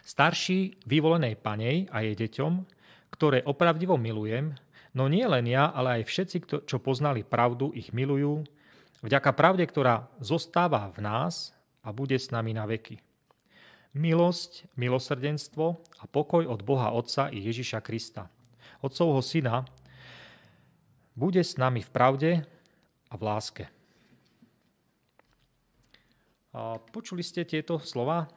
Starší 0.00 0.88
vyvolenej 0.88 1.36
panej 1.36 1.84
a 1.92 2.00
jej 2.00 2.16
deťom, 2.16 2.52
ktoré 3.12 3.44
opravdivo 3.44 4.00
milujem, 4.00 4.56
no 4.96 5.04
nie 5.04 5.28
len 5.28 5.44
ja, 5.44 5.68
ale 5.68 6.00
aj 6.00 6.08
všetci, 6.08 6.36
čo 6.64 6.76
poznali 6.80 7.20
pravdu, 7.20 7.68
ich 7.76 7.92
milujú, 7.92 8.48
vďaka 9.04 9.36
pravde, 9.36 9.68
ktorá 9.68 10.08
zostáva 10.24 10.88
v 10.96 11.04
nás 11.04 11.52
a 11.84 11.92
bude 11.92 12.16
s 12.16 12.32
nami 12.32 12.56
na 12.56 12.64
veky 12.64 13.04
milosť, 13.96 14.68
milosrdenstvo 14.76 15.66
a 15.98 16.04
pokoj 16.06 16.44
od 16.44 16.60
Boha 16.62 16.92
Otca 16.92 17.32
i 17.32 17.40
Ježiša 17.42 17.80
Krista, 17.80 18.28
Otcovho 18.78 19.18
Syna, 19.24 19.66
bude 21.18 21.42
s 21.42 21.58
nami 21.58 21.82
v 21.82 21.90
pravde 21.90 22.30
a 23.10 23.14
v 23.18 23.22
láske. 23.26 23.64
Počuli 26.94 27.26
ste 27.26 27.42
tieto 27.42 27.82
slova, 27.82 28.30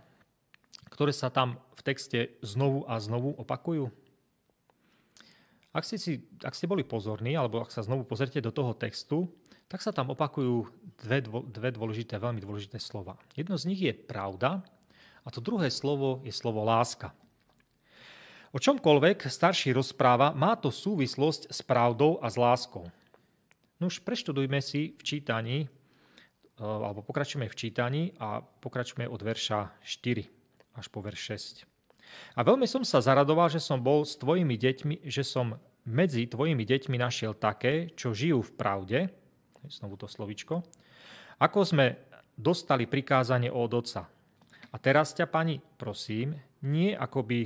ktoré 0.89 1.13
sa 1.13 1.29
tam 1.29 1.61
v 1.77 1.81
texte 1.85 2.41
znovu 2.41 2.83
a 2.89 2.97
znovu 2.97 3.37
opakujú? 3.37 3.87
Ak 5.71 5.87
ste, 5.87 5.95
si, 5.95 6.19
ak 6.43 6.51
ste 6.51 6.67
boli 6.67 6.83
pozorní, 6.83 7.31
alebo 7.37 7.63
ak 7.63 7.71
sa 7.71 7.85
znovu 7.85 8.03
pozrite 8.03 8.43
do 8.43 8.51
toho 8.51 8.75
textu, 8.75 9.31
tak 9.71 9.79
sa 9.79 9.95
tam 9.95 10.11
opakujú 10.11 10.67
dve, 10.99 11.23
dve 11.47 11.69
dôležité, 11.71 12.19
veľmi 12.19 12.43
dôležité 12.43 12.75
slova. 12.75 13.15
Jedno 13.39 13.55
z 13.55 13.71
nich 13.71 13.79
je 13.79 13.95
pravda 13.95 14.59
a 15.23 15.27
to 15.31 15.39
druhé 15.39 15.71
slovo 15.71 16.19
je 16.27 16.33
slovo 16.35 16.67
láska. 16.67 17.15
O 18.51 18.59
čomkoľvek 18.59 19.31
starší 19.31 19.71
rozpráva, 19.71 20.35
má 20.35 20.59
to 20.59 20.75
súvislosť 20.75 21.55
s 21.55 21.63
pravdou 21.63 22.19
a 22.19 22.27
s 22.27 22.35
láskou. 22.35 22.83
No 23.79 23.87
preštudujme 23.87 24.59
si 24.59 24.91
v 24.99 25.01
čítaní, 25.07 25.57
e, 25.63 25.67
alebo 26.59 26.99
pokračujeme 26.99 27.47
v 27.47 27.55
čítaní 27.55 28.11
a 28.19 28.43
pokračujeme 28.43 29.07
od 29.07 29.23
verša 29.23 29.79
4 29.79 30.27
až 30.75 30.85
po 30.91 30.99
verš 30.99 31.21
6. 31.63 32.35
A 32.35 32.43
veľmi 32.43 32.67
som 32.67 32.83
sa 32.83 32.99
zaradoval, 32.99 33.47
že 33.47 33.63
som 33.63 33.79
bol 33.79 34.03
s 34.03 34.19
tvojimi 34.19 34.59
deťmi, 34.59 35.07
že 35.07 35.23
som 35.23 35.55
medzi 35.87 36.27
tvojimi 36.27 36.67
deťmi 36.67 36.99
našiel 36.99 37.39
také, 37.39 37.95
čo 37.95 38.11
žijú 38.11 38.43
v 38.43 38.51
pravde, 38.59 38.99
znovu 39.71 39.95
to 39.95 40.11
slovičko, 40.11 40.59
ako 41.39 41.59
sme 41.63 41.95
dostali 42.35 42.83
prikázanie 42.83 43.47
od 43.47 43.71
Otca. 43.71 44.11
A 44.71 44.75
teraz 44.75 45.15
ťa, 45.15 45.31
pani, 45.31 45.63
prosím, 45.79 46.35
nie 46.67 46.93
ako 46.93 47.23
by 47.25 47.39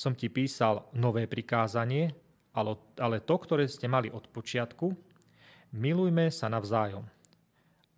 som 0.00 0.16
ti 0.16 0.32
písal 0.32 0.88
nové 0.96 1.28
prikázanie, 1.28 2.16
ale, 2.56 3.20
to, 3.20 3.36
ktoré 3.36 3.68
ste 3.68 3.84
mali 3.84 4.08
od 4.08 4.32
počiatku, 4.32 4.96
milujme 5.76 6.32
sa 6.32 6.48
navzájom. 6.48 7.04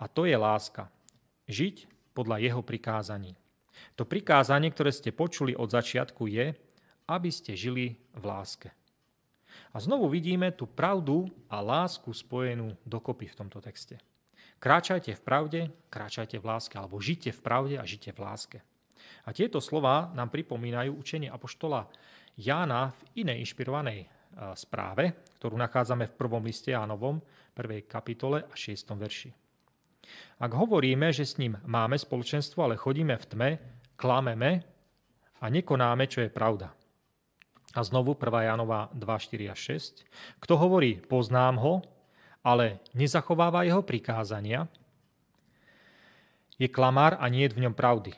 A 0.03 0.11
to 0.11 0.27
je 0.27 0.35
láska. 0.35 0.91
Žiť 1.47 1.87
podľa 2.11 2.43
jeho 2.43 2.63
prikázaní. 2.67 3.39
To 3.95 4.03
prikázanie, 4.03 4.75
ktoré 4.75 4.91
ste 4.91 5.15
počuli 5.15 5.55
od 5.55 5.71
začiatku, 5.71 6.27
je, 6.27 6.59
aby 7.07 7.31
ste 7.31 7.55
žili 7.55 8.03
v 8.19 8.25
láske. 8.27 8.75
A 9.71 9.79
znovu 9.79 10.11
vidíme 10.11 10.51
tú 10.51 10.67
pravdu 10.67 11.31
a 11.47 11.63
lásku 11.63 12.11
spojenú 12.11 12.75
dokopy 12.83 13.31
v 13.31 13.39
tomto 13.47 13.63
texte. 13.63 14.03
Kráčajte 14.59 15.15
v 15.15 15.23
pravde, 15.23 15.61
kráčajte 15.87 16.43
v 16.43 16.45
láske, 16.51 16.75
alebo 16.75 16.99
žite 16.99 17.31
v 17.31 17.41
pravde 17.41 17.75
a 17.79 17.87
žite 17.87 18.11
v 18.11 18.21
láske. 18.27 18.59
A 19.27 19.31
tieto 19.31 19.63
slova 19.63 20.11
nám 20.13 20.35
pripomínajú 20.35 20.99
učenie 20.99 21.31
Apoštola 21.31 21.87
Jána 22.35 22.91
v 22.91 23.27
inej 23.27 23.45
inšpirovanej 23.47 24.09
správe, 24.57 25.29
ktorú 25.37 25.61
nachádzame 25.61 26.09
v 26.09 26.17
prvom 26.17 26.41
liste 26.41 26.73
Jánovom, 26.73 27.21
prvej 27.53 27.85
kapitole 27.85 28.49
a 28.49 28.55
6. 28.57 28.97
verši. 28.97 29.31
Ak 30.41 30.51
hovoríme, 30.57 31.13
že 31.13 31.29
s 31.29 31.37
ním 31.37 31.61
máme 31.69 32.01
spoločenstvo, 32.01 32.65
ale 32.65 32.81
chodíme 32.81 33.15
v 33.15 33.29
tme, 33.29 33.51
klameme 33.95 34.65
a 35.39 35.45
nekonáme, 35.47 36.09
čo 36.09 36.25
je 36.25 36.33
pravda. 36.33 36.73
A 37.73 37.81
znovu 37.85 38.17
1. 38.17 38.49
Janova 38.49 38.89
2, 38.97 39.05
4 39.05 39.53
a 39.53 39.57
6. 39.57 40.05
Kto 40.43 40.55
hovorí, 40.59 40.99
poznám 40.99 41.57
ho, 41.61 41.75
ale 42.43 42.83
nezachováva 42.97 43.63
jeho 43.63 43.87
prikázania, 43.87 44.67
je 46.59 46.69
klamár 46.69 47.17
a 47.21 47.29
nie 47.31 47.47
je 47.49 47.55
v 47.55 47.63
ňom 47.69 47.75
pravdy. 47.75 48.13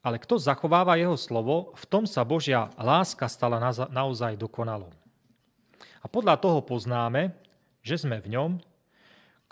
Ale 0.00 0.16
kto 0.16 0.40
zachováva 0.40 0.96
jeho 0.96 1.16
slovo, 1.20 1.76
v 1.76 1.84
tom 1.84 2.08
sa 2.08 2.24
Božia 2.24 2.72
láska 2.80 3.28
stala 3.28 3.60
naozaj 3.92 4.40
dokonalou. 4.40 4.88
A 6.00 6.08
podľa 6.08 6.40
toho 6.40 6.64
poznáme, 6.64 7.36
že 7.84 8.00
sme 8.00 8.16
v 8.20 8.32
ňom. 8.32 8.50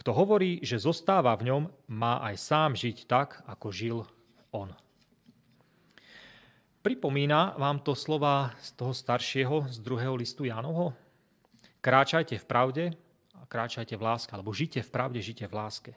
Kto 0.00 0.10
hovorí, 0.16 0.64
že 0.64 0.80
zostáva 0.80 1.36
v 1.36 1.52
ňom, 1.52 1.62
má 1.92 2.24
aj 2.24 2.34
sám 2.40 2.70
žiť 2.72 3.04
tak, 3.04 3.44
ako 3.44 3.66
žil 3.68 3.98
on. 4.48 4.72
Pripomína 6.80 7.58
vám 7.60 7.84
to 7.84 7.92
slova 7.92 8.56
z 8.64 8.72
toho 8.72 8.96
staršieho, 8.96 9.68
z 9.68 9.76
druhého 9.84 10.16
listu 10.16 10.48
Jánovho? 10.48 10.96
Kráčajte 11.84 12.40
v 12.40 12.46
pravde 12.48 12.84
a 13.36 13.44
kráčajte 13.44 13.92
v 13.98 14.02
láske, 14.08 14.32
alebo 14.32 14.56
žite 14.56 14.80
v 14.80 14.88
pravde, 14.88 15.20
žite 15.20 15.44
v 15.44 15.52
láske. 15.52 15.92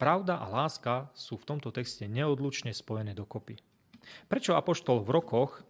Pravda 0.00 0.40
a 0.40 0.48
láska 0.48 1.12
sú 1.12 1.36
v 1.36 1.44
tomto 1.44 1.68
texte 1.68 2.08
neodlučne 2.08 2.72
spojené 2.72 3.12
dokopy. 3.12 3.60
Prečo 4.26 4.56
Apoštol 4.56 5.04
v 5.04 5.10
rokoch, 5.14 5.62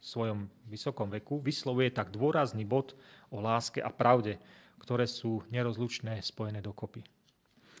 v 0.00 0.04
svojom 0.04 0.38
vysokom 0.68 1.08
veku, 1.08 1.40
vyslovuje 1.40 1.88
tak 1.92 2.12
dôrazný 2.12 2.68
bod 2.68 2.96
o 3.32 3.40
láske 3.40 3.80
a 3.80 3.88
pravde, 3.88 4.36
ktoré 4.80 5.08
sú 5.08 5.40
nerozlučné, 5.48 6.20
spojené 6.20 6.60
dokopy? 6.60 7.04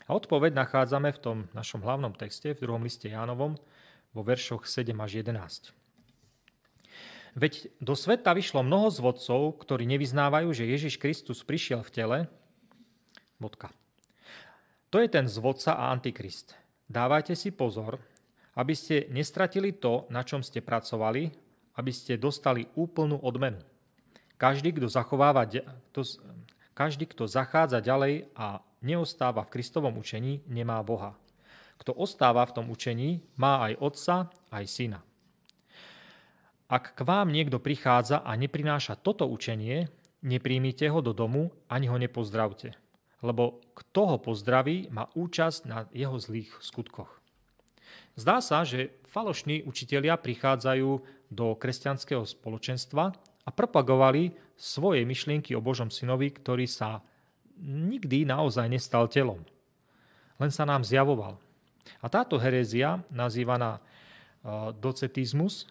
A 0.04 0.12
odpoveď 0.12 0.52
nachádzame 0.52 1.12
v 1.16 1.22
tom 1.22 1.38
našom 1.56 1.80
hlavnom 1.80 2.12
texte, 2.12 2.52
v 2.52 2.60
druhom 2.60 2.84
liste 2.84 3.08
Jánovom, 3.08 3.56
vo 4.12 4.22
veršoch 4.22 4.68
7 4.68 4.92
až 5.00 5.24
11. 5.24 5.72
Veď 7.34 7.66
do 7.82 7.98
sveta 7.98 8.30
vyšlo 8.30 8.62
mnoho 8.62 8.94
zvodcov, 8.94 9.58
ktorí 9.58 9.90
nevyznávajú, 9.90 10.54
že 10.54 10.70
Ježiš 10.70 11.02
Kristus 11.02 11.42
prišiel 11.42 11.82
v 11.82 11.90
tele. 11.90 12.18
Bodka. 13.42 13.74
To 14.94 15.02
je 15.02 15.10
ten 15.10 15.26
zvodca 15.26 15.74
a 15.74 15.90
antikrist. 15.90 16.54
Dávajte 16.86 17.34
si 17.34 17.50
pozor, 17.50 17.98
aby 18.54 18.74
ste 18.74 19.06
nestratili 19.10 19.74
to, 19.74 20.06
na 20.10 20.22
čom 20.22 20.42
ste 20.42 20.62
pracovali, 20.62 21.30
aby 21.74 21.90
ste 21.90 22.18
dostali 22.18 22.66
úplnú 22.78 23.18
odmenu. 23.18 23.58
Každý, 24.38 24.74
kto, 24.74 24.86
zachováva, 24.90 25.46
kto, 25.46 26.02
každý, 26.74 27.06
kto 27.10 27.26
zachádza 27.26 27.82
ďalej 27.82 28.30
a 28.34 28.62
neostáva 28.82 29.42
v 29.46 29.58
Kristovom 29.58 29.98
učení, 29.98 30.42
nemá 30.46 30.78
Boha. 30.82 31.18
Kto 31.78 31.94
ostáva 31.94 32.46
v 32.46 32.54
tom 32.54 32.66
učení, 32.70 33.22
má 33.34 33.66
aj 33.66 33.72
Otca, 33.82 34.16
aj 34.54 34.64
Syna. 34.70 35.00
Ak 36.70 36.94
k 36.94 37.00
vám 37.02 37.30
niekto 37.30 37.58
prichádza 37.58 38.22
a 38.22 38.34
neprináša 38.38 38.98
toto 38.98 39.26
učenie, 39.26 39.90
nepríjmite 40.24 40.86
ho 40.90 41.02
do 41.02 41.12
domu 41.12 41.50
ani 41.68 41.90
ho 41.90 41.98
nepozdravte 41.98 42.74
lebo 43.24 43.64
kto 43.72 44.00
ho 44.04 44.16
pozdraví, 44.20 44.92
má 44.92 45.08
účasť 45.16 45.60
na 45.64 45.88
jeho 45.96 46.20
zlých 46.20 46.52
skutkoch. 46.60 47.23
Zdá 48.14 48.38
sa, 48.38 48.62
že 48.62 48.94
falošní 49.10 49.66
učitelia 49.66 50.14
prichádzajú 50.14 50.90
do 51.34 51.46
kresťanského 51.58 52.22
spoločenstva 52.22 53.10
a 53.44 53.50
propagovali 53.50 54.34
svoje 54.54 55.02
myšlienky 55.02 55.52
o 55.58 55.64
Božom 55.64 55.90
synovi, 55.90 56.30
ktorý 56.30 56.70
sa 56.70 57.02
nikdy 57.58 58.26
naozaj 58.26 58.70
nestal 58.70 59.10
telom. 59.10 59.42
Len 60.38 60.50
sa 60.50 60.66
nám 60.66 60.86
zjavoval. 60.86 61.38
A 62.02 62.06
táto 62.06 62.38
herézia, 62.38 63.02
nazývaná 63.10 63.78
e, 63.78 63.80
docetizmus, 64.78 65.68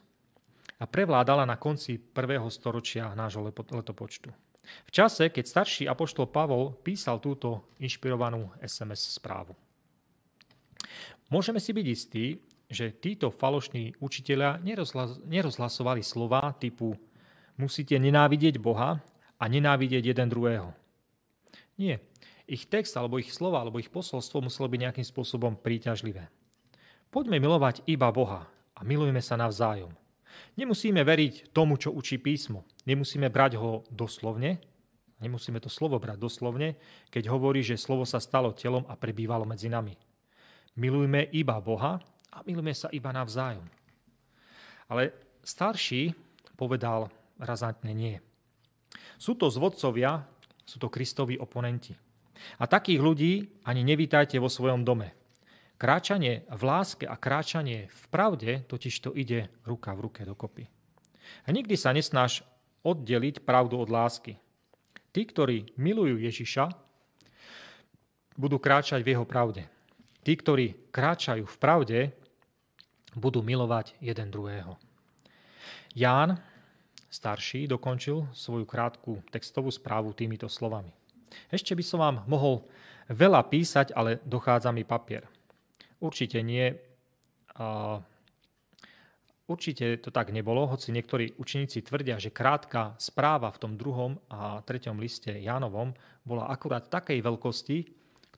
prevládala 0.84 1.48
na 1.48 1.56
konci 1.56 1.96
prvého 1.96 2.48
storočia 2.52 3.16
nášho 3.16 3.44
letopočtu. 3.48 4.30
V 4.64 4.92
čase, 4.92 5.28
keď 5.28 5.44
starší 5.48 5.84
apoštol 5.92 6.32
Pavol 6.32 6.76
písal 6.80 7.20
túto 7.20 7.68
inšpirovanú 7.84 8.52
SMS 8.64 9.20
správu. 9.20 9.56
Môžeme 11.32 11.60
si 11.62 11.72
byť 11.72 11.86
istí, 11.88 12.26
že 12.68 12.96
títo 12.96 13.30
falošní 13.30 14.00
učiteľia 14.02 14.60
nerozhlasovali 15.24 16.02
slova 16.02 16.52
typu 16.58 16.98
musíte 17.58 17.98
nenávidieť 18.02 18.58
Boha 18.58 19.02
a 19.38 19.44
nenávidieť 19.46 20.14
jeden 20.14 20.28
druhého. 20.30 20.74
Nie. 21.78 22.02
Ich 22.44 22.68
text, 22.68 23.00
alebo 23.00 23.24
ich 23.24 23.32
slova, 23.32 23.64
alebo 23.64 23.80
ich 23.80 23.88
posolstvo 23.88 24.44
muselo 24.44 24.68
byť 24.68 24.80
nejakým 24.84 25.08
spôsobom 25.08 25.56
príťažlivé. 25.56 26.28
Poďme 27.08 27.40
milovať 27.40 27.88
iba 27.88 28.12
Boha 28.12 28.52
a 28.76 28.80
milujme 28.84 29.24
sa 29.24 29.40
navzájom. 29.40 29.96
Nemusíme 30.60 31.00
veriť 31.06 31.54
tomu, 31.56 31.80
čo 31.80 31.94
učí 31.94 32.20
písmo. 32.20 32.68
Nemusíme 32.84 33.32
brať 33.32 33.56
ho 33.62 33.88
doslovne, 33.88 34.60
nemusíme 35.24 35.62
to 35.64 35.72
slovo 35.72 36.02
brať 36.04 36.20
doslovne, 36.20 36.76
keď 37.14 37.32
hovorí, 37.32 37.64
že 37.64 37.80
slovo 37.80 38.04
sa 38.04 38.20
stalo 38.20 38.52
telom 38.52 38.84
a 38.92 39.00
prebývalo 39.00 39.48
medzi 39.48 39.72
nami. 39.72 39.96
Milujme 40.74 41.30
iba 41.30 41.62
Boha 41.62 42.02
a 42.34 42.38
milujme 42.42 42.74
sa 42.74 42.90
iba 42.90 43.14
navzájom. 43.14 43.66
Ale 44.90 45.14
starší 45.46 46.14
povedal 46.58 47.10
razantne 47.38 47.94
nie. 47.94 48.18
Sú 49.22 49.38
to 49.38 49.50
zvodcovia, 49.54 50.26
sú 50.66 50.82
to 50.82 50.90
Kristovi 50.90 51.38
oponenti. 51.38 51.94
A 52.60 52.66
takých 52.66 53.00
ľudí 53.00 53.34
ani 53.64 53.86
nevítajte 53.86 54.42
vo 54.42 54.50
svojom 54.50 54.82
dome. 54.82 55.14
Kráčanie 55.78 56.48
v 56.48 56.62
láske 56.64 57.06
a 57.06 57.20
kráčanie 57.20 57.92
v 57.92 58.04
pravde 58.08 58.52
totiž 58.66 58.94
to 59.04 59.10
ide 59.14 59.52
ruka 59.68 59.92
v 59.94 60.10
ruke 60.10 60.22
dokopy. 60.24 60.66
A 61.44 61.52
nikdy 61.52 61.76
sa 61.76 61.92
nesnáš 61.92 62.42
oddeliť 62.84 63.44
pravdu 63.44 63.80
od 63.80 63.90
lásky. 63.92 64.40
Tí, 65.14 65.22
ktorí 65.24 65.76
milujú 65.78 66.20
Ježiša, 66.20 66.74
budú 68.36 68.58
kráčať 68.58 69.06
v 69.06 69.14
jeho 69.14 69.26
pravde. 69.28 69.73
Tí, 70.24 70.34
ktorí 70.40 70.90
kráčajú 70.96 71.44
v 71.44 71.58
pravde, 71.60 72.00
budú 73.14 73.44
milovať 73.44 74.00
jeden 74.00 74.32
druhého. 74.32 74.80
Ján, 75.94 76.40
starší, 77.12 77.68
dokončil 77.70 78.26
svoju 78.34 78.66
krátku 78.66 79.22
textovú 79.30 79.70
správu 79.70 80.16
týmito 80.16 80.50
slovami. 80.50 80.90
Ešte 81.52 81.78
by 81.78 81.84
som 81.86 82.00
vám 82.02 82.18
mohol 82.26 82.66
veľa 83.12 83.46
písať, 83.52 83.94
ale 83.94 84.24
dochádza 84.26 84.72
mi 84.72 84.88
papier. 84.88 85.28
Určite 86.00 86.42
nie. 86.42 86.72
Určite 89.44 90.00
to 90.00 90.10
tak 90.10 90.32
nebolo, 90.32 90.66
hoci 90.72 90.96
niektorí 90.96 91.36
učeníci 91.36 91.84
tvrdia, 91.84 92.16
že 92.16 92.32
krátka 92.32 92.96
správa 92.96 93.52
v 93.52 93.60
tom 93.60 93.74
druhom 93.76 94.16
a 94.32 94.64
treťom 94.64 94.98
liste 94.98 95.36
Jánovom 95.36 95.92
bola 96.24 96.48
akurát 96.48 96.88
takej 96.88 97.20
veľkosti, 97.20 97.78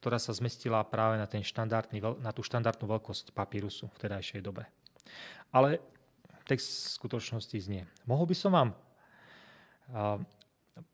ktorá 0.06 0.22
sa 0.22 0.38
zmestila 0.38 0.86
práve 0.86 1.18
na, 1.18 1.26
ten 1.26 1.42
štandardný, 1.42 1.98
na 2.22 2.30
tú 2.30 2.46
štandardnú 2.46 2.86
veľkosť 2.86 3.34
papírusu 3.34 3.90
v 3.90 4.06
tedajšej 4.06 4.46
dobe. 4.46 4.70
Ale 5.50 5.82
text 6.46 6.94
v 6.94 6.94
skutočnosti 7.02 7.58
znie. 7.58 7.90
Mohol 8.06 8.30
by 8.30 8.36
som 8.38 8.52
vám, 8.54 8.70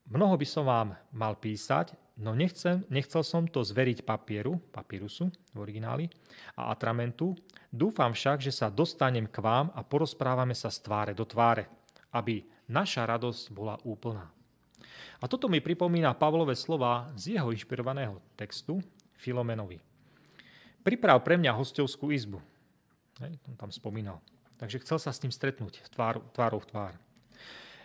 mnoho 0.08 0.34
by 0.40 0.46
som 0.48 0.64
vám 0.64 0.96
mal 1.12 1.36
písať, 1.36 1.92
No 2.22 2.36
nechcem, 2.36 2.84
nechcel 2.92 3.24
som 3.24 3.48
to 3.48 3.64
zveriť 3.64 4.04
papieru, 4.04 4.60
papírusu 4.68 5.32
v 5.56 5.56
origináli 5.56 6.12
a 6.54 6.68
atramentu. 6.68 7.32
Dúfam 7.72 8.12
však, 8.12 8.44
že 8.44 8.52
sa 8.52 8.68
dostanem 8.68 9.24
k 9.24 9.40
vám 9.40 9.72
a 9.72 9.80
porozprávame 9.80 10.52
sa 10.52 10.68
z 10.68 10.84
tváre 10.84 11.12
do 11.16 11.24
tváre, 11.24 11.72
aby 12.12 12.44
naša 12.68 13.08
radosť 13.08 13.48
bola 13.56 13.80
úplná. 13.88 14.28
A 15.18 15.30
toto 15.30 15.48
mi 15.48 15.64
pripomína 15.64 16.12
Pavlové 16.12 16.52
slova 16.52 17.08
z 17.16 17.40
jeho 17.40 17.48
inšpirovaného 17.48 18.20
textu 18.36 18.84
Filomenovi. 19.22 19.78
Priprav 20.82 21.22
pre 21.22 21.38
mňa 21.38 21.54
hostovskú 21.54 22.10
izbu. 22.10 22.42
Hej, 23.22 23.38
on 23.46 23.54
tam 23.54 23.70
spomínal. 23.70 24.18
Takže 24.58 24.82
chcel 24.82 24.98
sa 24.98 25.14
s 25.14 25.22
ním 25.22 25.30
stretnúť 25.30 25.86
tvár, 25.94 26.18
tvárou 26.34 26.58
v 26.58 26.70
tvár. 26.74 26.94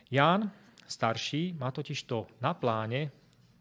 Ján, 0.09 0.49
starší, 0.89 1.53
má 1.53 1.69
totiž 1.69 2.09
to 2.09 2.25
na 2.41 2.57
pláne 2.57 3.13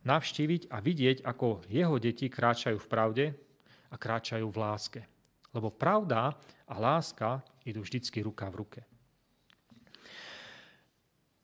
navštíviť 0.08 0.72
a 0.72 0.80
vidieť, 0.80 1.26
ako 1.26 1.68
jeho 1.68 2.00
deti 2.00 2.32
kráčajú 2.32 2.80
v 2.80 2.88
pravde 2.88 3.26
a 3.92 3.96
kráčajú 4.00 4.48
v 4.48 4.56
láske. 4.56 5.00
Lebo 5.52 5.68
pravda 5.68 6.32
a 6.64 6.74
láska 6.80 7.44
idú 7.66 7.82
vždycky 7.82 8.22
ruka 8.22 8.48
v 8.48 8.58
ruke. 8.64 8.80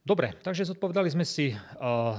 Dobre, 0.03 0.35
takže 0.42 0.66
zodpovedali 0.66 1.11
sme 1.14 1.23
si, 1.23 1.55
uh, 1.55 2.18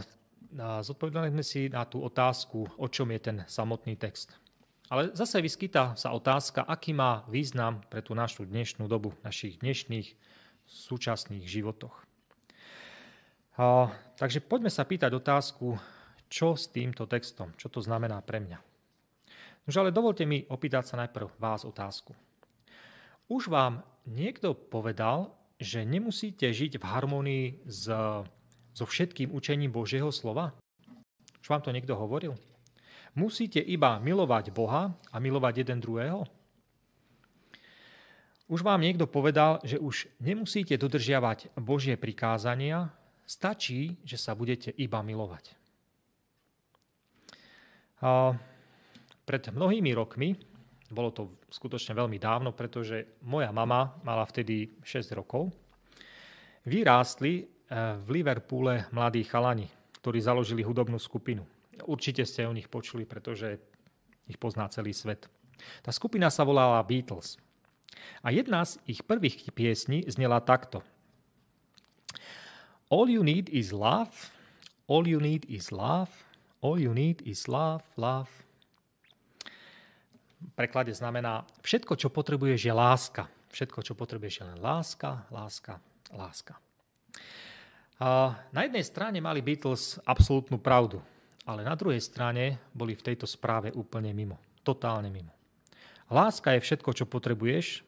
zodpovedali 0.58 1.34
sme 1.34 1.44
si 1.46 1.68
na 1.70 1.84
tú 1.84 2.02
otázku, 2.06 2.70
o 2.78 2.88
čom 2.89 3.10
je 3.13 3.20
ten 3.20 3.38
samotný 3.46 3.98
text. 3.98 4.38
Ale 4.92 5.10
zase 5.18 5.42
vyskytá 5.42 5.98
sa 5.98 6.13
otázka, 6.13 6.68
aký 6.68 6.94
má 6.94 7.26
význam 7.26 7.82
pre 7.89 8.06
tú 8.06 8.13
našu 8.13 8.46
dnešnú 8.46 8.86
dobu, 8.86 9.16
našich 9.26 9.58
dnešných 9.63 10.13
súčasných 10.68 11.44
životoch. 11.48 11.96
Uh, 13.54 13.89
takže 14.18 14.42
poďme 14.42 14.74
sa 14.74 14.86
pýtať 14.86 15.13
otázku, 15.13 15.78
čo 16.30 16.58
s 16.58 16.66
týmto 16.70 17.06
textom, 17.06 17.54
čo 17.58 17.70
to 17.70 17.78
znamená 17.82 18.18
pre 18.26 18.42
mňa. 18.42 18.58
Nož 19.70 19.76
ale 19.78 19.96
dovolte 19.96 20.26
mi 20.26 20.44
opýtať 20.50 20.94
sa 20.94 20.96
najprv 21.06 21.38
vás 21.38 21.63
otázku. 21.63 22.18
Už 23.30 23.48
vám 23.48 23.86
niekto 24.10 24.58
povedal, 24.58 25.32
že 25.62 25.88
nemusíte 25.88 26.50
žiť 26.52 26.82
v 26.82 26.84
harmonii 26.84 27.46
s, 27.63 27.88
so 28.74 28.90
všetkým 28.90 29.32
učením 29.32 29.72
Božieho 29.72 30.10
slova? 30.10 30.52
Už 31.40 31.48
vám 31.48 31.62
to 31.62 31.72
niekto 31.72 31.94
hovoril? 31.94 32.34
Musíte 33.14 33.62
iba 33.62 34.02
milovať 34.02 34.50
Boha 34.50 34.98
a 35.14 35.16
milovať 35.22 35.62
jeden 35.62 35.78
druhého? 35.78 36.26
Už 38.50 38.66
vám 38.66 38.82
niekto 38.82 39.08
povedal, 39.08 39.62
že 39.64 39.80
už 39.80 40.10
nemusíte 40.20 40.76
dodržiavať 40.76 41.54
Božie 41.58 41.96
prikázania, 41.96 42.92
stačí, 43.24 43.98
že 44.04 44.20
sa 44.20 44.36
budete 44.36 44.74
iba 44.76 45.00
milovať. 45.00 45.56
A 48.04 48.36
pred 49.24 49.44
mnohými 49.48 49.96
rokmi, 49.96 50.36
bolo 50.92 51.10
to 51.16 51.40
skutočne 51.48 51.96
veľmi 51.96 52.20
dávno, 52.20 52.52
pretože 52.52 53.24
moja 53.24 53.50
mama 53.56 53.96
mala 54.04 54.28
vtedy 54.28 54.76
6 54.84 55.16
rokov, 55.16 55.50
vyrástli 56.68 57.48
v 57.71 58.08
Liverpoole 58.10 58.88
mladí 58.91 59.23
chalani, 59.23 59.67
ktorí 60.02 60.19
založili 60.19 60.63
hudobnú 60.63 60.99
skupinu. 60.99 61.45
Určite 61.84 62.23
ste 62.28 62.47
o 62.47 62.54
nich 62.54 62.69
počuli, 62.69 63.08
pretože 63.08 63.60
ich 64.28 64.38
pozná 64.39 64.67
celý 64.69 64.93
svet. 64.93 65.28
Tá 65.84 65.91
skupina 65.91 66.28
sa 66.28 66.43
volala 66.43 66.84
Beatles. 66.84 67.39
A 68.26 68.34
jedna 68.34 68.65
z 68.67 68.80
ich 68.89 69.06
prvých 69.06 69.54
piesní 69.56 70.04
znela 70.10 70.43
takto. 70.43 70.84
All 72.91 73.10
you 73.10 73.23
need 73.23 73.49
is 73.49 73.71
love, 73.71 74.12
all 74.86 75.08
you 75.08 75.17
need 75.17 75.47
is 75.49 75.71
love, 75.71 76.12
All 76.63 76.80
you 76.80 76.95
need 76.95 77.19
is 77.28 77.52
love, 77.52 77.84
love. 77.99 78.32
V 80.39 80.52
preklade 80.56 80.95
znamená, 80.95 81.43
všetko, 81.60 81.99
čo 81.99 82.08
potrebuješ, 82.08 82.60
je 82.63 82.71
láska. 82.71 83.28
Všetko, 83.52 83.84
čo 83.84 83.93
potrebuješ, 83.99 84.39
je 84.39 84.45
len 84.47 84.60
láska, 84.63 85.28
láska, 85.28 85.84
láska. 86.15 86.56
Na 88.52 88.62
jednej 88.68 88.84
strane 88.84 89.24
mali 89.24 89.39
Beatles 89.39 89.96
absolútnu 90.04 90.60
pravdu, 90.60 91.00
ale 91.48 91.63
na 91.63 91.72
druhej 91.72 92.04
strane 92.04 92.60
boli 92.76 93.00
v 93.00 93.06
tejto 93.08 93.24
správe 93.24 93.72
úplne 93.72 94.12
mimo. 94.12 94.36
Totálne 94.60 95.08
mimo. 95.08 95.32
Láska 96.12 96.52
je 96.52 96.60
všetko, 96.60 96.92
čo 96.92 97.08
potrebuješ. 97.08 97.80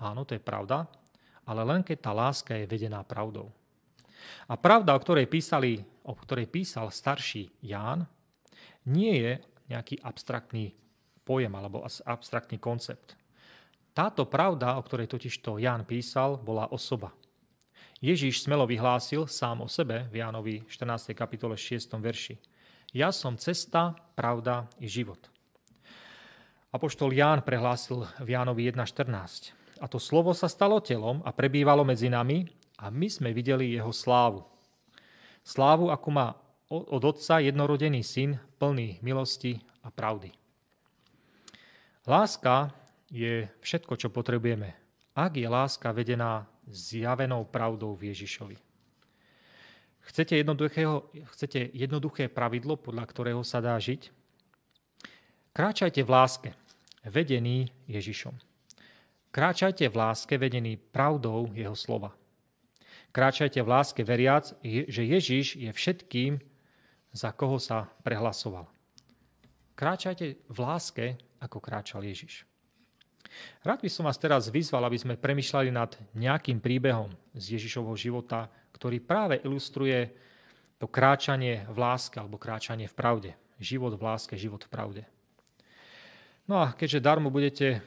Áno, 0.00 0.24
to 0.24 0.32
je 0.32 0.40
pravda, 0.40 0.88
ale 1.44 1.60
len 1.68 1.84
keď 1.84 2.08
tá 2.08 2.12
láska 2.16 2.56
je 2.56 2.64
vedená 2.64 3.04
pravdou. 3.04 3.52
A 4.48 4.56
pravda, 4.56 4.96
o 4.96 5.02
ktorej, 5.04 5.28
písali, 5.28 5.84
o 6.08 6.16
ktorej 6.16 6.48
písal 6.48 6.88
starší 6.88 7.52
Ján, 7.60 8.08
nie 8.88 9.12
je 9.12 9.32
nejaký 9.68 10.00
abstraktný 10.00 10.72
pojem 11.20 11.52
alebo 11.52 11.84
abstraktný 11.84 12.56
koncept. 12.56 13.12
Táto 13.92 14.24
pravda, 14.24 14.80
o 14.80 14.82
ktorej 14.88 15.04
totiž 15.04 15.44
to 15.44 15.60
Ján 15.60 15.84
písal, 15.84 16.40
bola 16.40 16.72
osoba. 16.72 17.12
Ježíš 18.00 18.48
smelo 18.48 18.64
vyhlásil 18.64 19.28
sám 19.28 19.60
o 19.60 19.68
sebe 19.68 20.08
v 20.08 20.24
Jánovi 20.24 20.64
14. 20.64 21.12
kapitole 21.12 21.52
6. 21.52 21.84
verši. 22.00 22.40
Ja 22.96 23.12
som 23.12 23.36
cesta, 23.36 23.92
pravda 24.16 24.64
i 24.80 24.88
život. 24.88 25.20
Apoštol 26.72 27.12
Ján 27.12 27.44
prehlásil 27.44 28.08
v 28.24 28.28
Jánovi 28.32 28.72
1.14. 28.72 29.52
A 29.78 29.84
to 29.84 30.00
slovo 30.00 30.32
sa 30.32 30.48
stalo 30.48 30.80
telom 30.80 31.20
a 31.28 31.30
prebývalo 31.36 31.84
medzi 31.84 32.08
nami 32.08 32.48
a 32.80 32.88
my 32.88 33.04
sme 33.04 33.36
videli 33.36 33.76
jeho 33.76 33.92
slávu. 33.92 34.48
Slávu, 35.44 35.92
ako 35.92 36.08
má 36.08 36.32
od 36.72 37.04
Otca 37.04 37.44
jednorodený 37.44 38.00
syn, 38.00 38.40
plný 38.56 38.96
milosti 39.04 39.60
a 39.84 39.92
pravdy. 39.92 40.32
Láska 42.08 42.72
je 43.12 43.44
všetko, 43.60 43.92
čo 44.00 44.08
potrebujeme, 44.08 44.72
ak 45.12 45.36
je 45.36 45.44
láska 45.44 45.92
vedená 45.92 46.48
zjavenou 46.70 47.44
pravdou 47.44 47.92
v 47.98 48.14
Ježišovi. 48.14 48.56
Chcete, 50.00 50.34
chcete 51.36 51.60
jednoduché 51.70 52.26
pravidlo, 52.26 52.74
podľa 52.80 53.04
ktorého 53.06 53.42
sa 53.44 53.60
dá 53.62 53.76
žiť? 53.78 54.10
Kráčajte 55.54 56.00
v 56.02 56.10
láske, 56.10 56.50
vedený 57.06 57.70
Ježišom. 57.86 58.34
Kráčajte 59.30 59.86
v 59.86 59.94
láske, 59.94 60.34
vedený 60.34 60.74
pravdou 60.78 61.50
jeho 61.54 61.78
slova. 61.78 62.10
Kráčajte 63.14 63.62
v 63.62 63.68
láske 63.70 64.02
veriac, 64.02 64.50
že 64.66 65.02
Ježiš 65.02 65.58
je 65.58 65.70
všetkým, 65.70 66.38
za 67.10 67.30
koho 67.34 67.58
sa 67.58 67.90
prehlasoval. 68.06 68.70
Kráčajte 69.74 70.38
v 70.46 70.58
láske, 70.58 71.06
ako 71.38 71.58
kráčal 71.58 72.02
Ježiš. 72.06 72.49
Rád 73.62 73.80
by 73.84 73.90
som 73.90 74.06
vás 74.06 74.18
teraz 74.18 74.50
vyzval, 74.50 74.86
aby 74.86 74.98
sme 74.98 75.20
premyšľali 75.20 75.70
nad 75.70 75.94
nejakým 76.16 76.58
príbehom 76.58 77.12
z 77.34 77.58
Ježišovho 77.58 77.94
života, 77.94 78.50
ktorý 78.74 78.98
práve 79.02 79.38
ilustruje 79.44 80.10
to 80.80 80.88
kráčanie 80.88 81.68
v 81.68 81.76
láske 81.76 82.16
alebo 82.16 82.40
kráčanie 82.40 82.88
v 82.88 82.96
pravde. 82.96 83.30
Život 83.60 84.00
v 84.00 84.02
láske, 84.02 84.34
život 84.40 84.64
v 84.64 84.72
pravde. 84.72 85.02
No 86.48 86.64
a 86.64 86.72
keďže 86.72 87.04
darmo 87.04 87.28
budete 87.28 87.84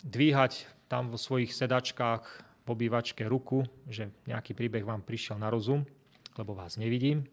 dvíhať 0.00 0.64
tam 0.88 1.12
vo 1.12 1.20
svojich 1.20 1.52
sedačkách 1.52 2.24
v 2.66 2.68
obývačke 2.72 3.22
ruku, 3.28 3.68
že 3.86 4.10
nejaký 4.26 4.56
príbeh 4.56 4.82
vám 4.82 5.04
prišiel 5.04 5.38
na 5.38 5.52
rozum, 5.52 5.86
lebo 6.34 6.56
vás 6.56 6.80
nevidím, 6.80 7.28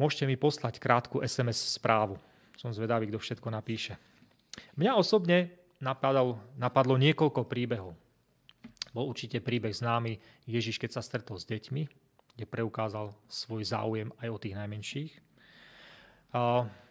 môžete 0.00 0.24
mi 0.24 0.38
poslať 0.38 0.80
krátku 0.80 1.20
SMS 1.20 1.76
správu. 1.76 2.16
Som 2.56 2.72
zvedavý, 2.72 3.10
kto 3.10 3.20
všetko 3.20 3.48
napíše. 3.52 4.00
Mňa 4.80 4.96
osobne 4.96 5.52
napadlo, 5.82 6.40
napadlo 6.56 6.96
niekoľko 6.96 7.44
príbehov. 7.44 7.94
Bol 8.96 9.04
určite 9.12 9.44
príbeh 9.44 9.76
známy 9.76 10.16
Ježiš, 10.48 10.80
keď 10.80 10.96
sa 10.96 11.02
stretol 11.04 11.36
s 11.36 11.44
deťmi, 11.44 11.82
kde 12.36 12.44
preukázal 12.48 13.12
svoj 13.28 13.64
záujem 13.64 14.08
aj 14.20 14.28
o 14.32 14.40
tých 14.40 14.56
najmenších. 14.56 15.12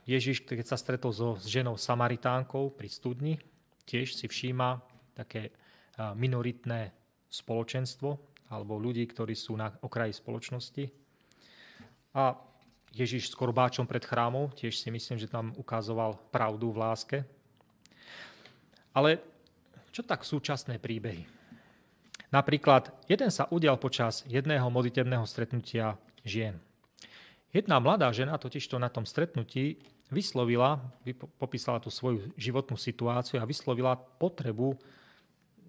Ježiš, 0.05 0.45
keď 0.45 0.65
sa 0.69 0.77
stretol 0.77 1.09
so 1.13 1.37
s 1.37 1.49
ženou 1.49 1.77
Samaritánkou 1.81 2.73
pri 2.77 2.89
studni, 2.89 3.33
tiež 3.89 4.13
si 4.13 4.29
všíma 4.29 4.81
také 5.17 5.49
minoritné 6.13 6.93
spoločenstvo 7.29 8.17
alebo 8.53 8.77
ľudí, 8.77 9.01
ktorí 9.09 9.33
sú 9.33 9.57
na 9.57 9.73
okraji 9.81 10.13
spoločnosti. 10.13 10.85
A 12.13 12.37
Ježiš 12.93 13.33
s 13.33 13.35
korbáčom 13.35 13.89
pred 13.89 14.05
chrámom, 14.05 14.53
tiež 14.53 14.77
si 14.77 14.93
myslím, 14.93 15.17
že 15.17 15.25
tam 15.25 15.57
ukazoval 15.57 16.21
pravdu 16.29 16.69
v 16.69 16.79
láske, 16.85 17.17
ale 18.95 19.19
čo 19.91 20.01
tak 20.01 20.23
súčasné 20.23 20.79
príbehy? 20.79 21.27
Napríklad, 22.31 22.91
jeden 23.05 23.29
sa 23.29 23.47
udial 23.51 23.75
počas 23.75 24.23
jedného 24.25 24.67
modlitebného 24.71 25.23
stretnutia 25.27 25.99
žien. 26.23 26.57
Jedna 27.55 27.79
mladá 27.79 28.11
žena 28.11 28.35
totižto 28.35 28.75
na 28.75 28.91
tom 28.91 29.07
stretnutí 29.07 29.79
vyslovila, 30.11 30.79
popísala 31.39 31.79
tú 31.79 31.87
svoju 31.87 32.27
životnú 32.35 32.75
situáciu 32.75 33.39
a 33.39 33.47
vyslovila 33.47 33.95
potrebu 33.95 34.75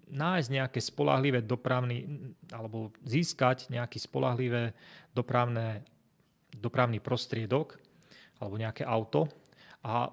nájsť 0.07 0.49
nejaké 0.51 0.79
spolahlivé 0.79 1.43
dopravný, 1.43 2.31
alebo 2.51 2.95
získať 3.03 3.67
nejaký 3.71 3.99
spolahlivé 3.99 4.71
dopravné, 5.11 5.83
dopravný 6.51 7.03
prostriedok 7.03 7.75
alebo 8.39 8.55
nejaké 8.55 8.87
auto 8.87 9.27
a 9.83 10.11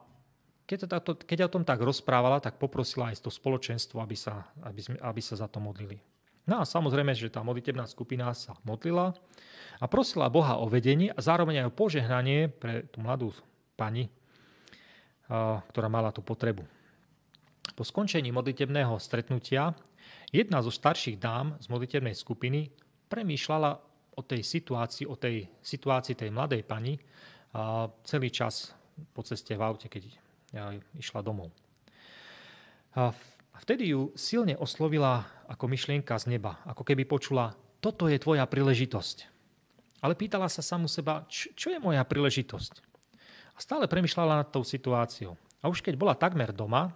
keď, 0.64 0.78
to 1.04 1.12
keď 1.20 1.48
o 1.48 1.52
tom 1.52 1.64
tak 1.64 1.80
rozprávala, 1.80 2.40
tak 2.40 2.56
poprosila 2.56 3.12
aj 3.12 3.20
to 3.20 3.30
spoločenstvo, 3.32 4.00
aby 4.00 4.16
sa, 4.16 4.48
aby, 4.64 4.80
sme, 4.80 4.96
aby 4.96 5.20
sa 5.20 5.36
za 5.36 5.48
to 5.48 5.60
modlili. 5.60 6.00
No 6.44 6.60
a 6.60 6.68
samozrejme, 6.68 7.16
že 7.16 7.32
tá 7.32 7.40
modlitebná 7.40 7.88
skupina 7.88 8.28
sa 8.36 8.52
modlila 8.68 9.16
a 9.80 9.84
prosila 9.88 10.28
Boha 10.28 10.60
o 10.60 10.68
vedenie 10.68 11.08
a 11.12 11.20
zároveň 11.20 11.64
aj 11.64 11.68
o 11.72 11.76
požehnanie 11.76 12.52
pre 12.52 12.84
tú 12.92 13.00
mladú 13.00 13.32
pani, 13.80 14.12
ktorá 15.72 15.88
mala 15.88 16.12
tú 16.12 16.20
potrebu. 16.20 16.68
Po 17.72 17.80
skončení 17.80 18.28
modlitebného 18.28 18.92
stretnutia 19.00 19.72
jedna 20.28 20.60
zo 20.60 20.68
starších 20.68 21.16
dám 21.16 21.56
z 21.64 21.66
modlitebnej 21.72 22.12
skupiny 22.12 22.68
premýšľala 23.08 23.70
o 24.14 24.20
tej 24.20 24.44
situácii, 24.44 25.08
o 25.08 25.16
tej 25.16 25.48
situácii 25.64 26.12
tej 26.12 26.28
mladej 26.28 26.60
pani 26.60 27.00
celý 28.04 28.28
čas 28.28 28.76
po 29.16 29.24
ceste 29.24 29.56
v 29.56 29.64
aute, 29.64 29.88
keď 29.88 30.23
išla 30.96 31.20
domov. 31.20 31.50
A 32.94 33.10
vtedy 33.58 33.90
ju 33.90 34.14
silne 34.14 34.54
oslovila 34.54 35.26
ako 35.50 35.66
myšlienka 35.66 36.14
z 36.16 36.38
neba, 36.38 36.62
ako 36.64 36.86
keby 36.86 37.04
počula, 37.04 37.58
toto 37.82 38.08
je 38.08 38.16
tvoja 38.16 38.46
príležitosť. 38.46 39.28
Ale 40.00 40.16
pýtala 40.16 40.48
sa 40.48 40.60
samu 40.60 40.88
seba, 40.88 41.24
čo 41.28 41.68
je 41.68 41.78
moja 41.80 42.04
príležitosť? 42.04 42.72
A 43.54 43.58
stále 43.60 43.88
premyšľala 43.88 44.44
nad 44.44 44.48
tou 44.52 44.64
situáciou. 44.64 45.36
A 45.64 45.72
už 45.72 45.80
keď 45.80 45.96
bola 45.96 46.12
takmer 46.12 46.52
doma, 46.52 46.92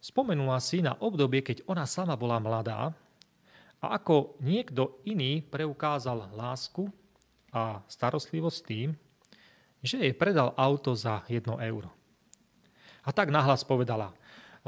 spomenula 0.00 0.56
si 0.64 0.80
na 0.80 0.96
obdobie, 0.96 1.44
keď 1.44 1.66
ona 1.68 1.84
sama 1.84 2.16
bola 2.16 2.40
mladá 2.40 2.94
a 3.82 3.86
ako 4.00 4.40
niekto 4.40 5.00
iný 5.04 5.44
preukázal 5.44 6.32
lásku 6.32 6.88
a 7.52 7.84
starostlivosť 7.84 8.58
tým, 8.64 8.96
že 9.84 10.00
jej 10.00 10.14
predal 10.16 10.56
auto 10.56 10.96
za 10.96 11.20
1 11.28 11.44
euro. 11.68 11.92
A 13.06 13.14
tak 13.14 13.30
nahlas 13.30 13.62
povedala, 13.62 14.10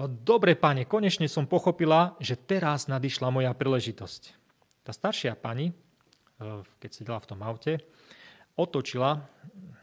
dobre 0.07 0.55
pane, 0.55 0.87
konečne 0.87 1.27
som 1.27 1.51
pochopila, 1.51 2.15
že 2.23 2.39
teraz 2.39 2.87
nadišla 2.87 3.35
moja 3.35 3.51
príležitosť. 3.51 4.23
Tá 4.87 4.95
staršia 4.95 5.35
pani, 5.35 5.75
e, 5.75 5.75
keď 6.79 6.91
sedela 6.95 7.19
v 7.19 7.29
tom 7.35 7.43
aute, 7.43 7.83
otočila 8.55 9.27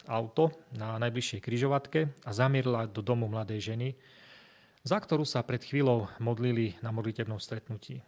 auto 0.07 0.55
na 0.71 0.95
najbližšej 1.03 1.43
kryžovatke 1.43 1.99
a 2.23 2.29
zamierila 2.31 2.87
do 2.87 3.03
domu 3.03 3.27
mladej 3.27 3.75
ženy, 3.75 3.89
za 4.85 5.01
ktorú 5.01 5.27
sa 5.27 5.43
pred 5.43 5.59
chvíľou 5.59 6.07
modlili 6.21 6.77
na 6.79 6.93
modlitebnom 6.95 7.41
stretnutí. 7.41 7.99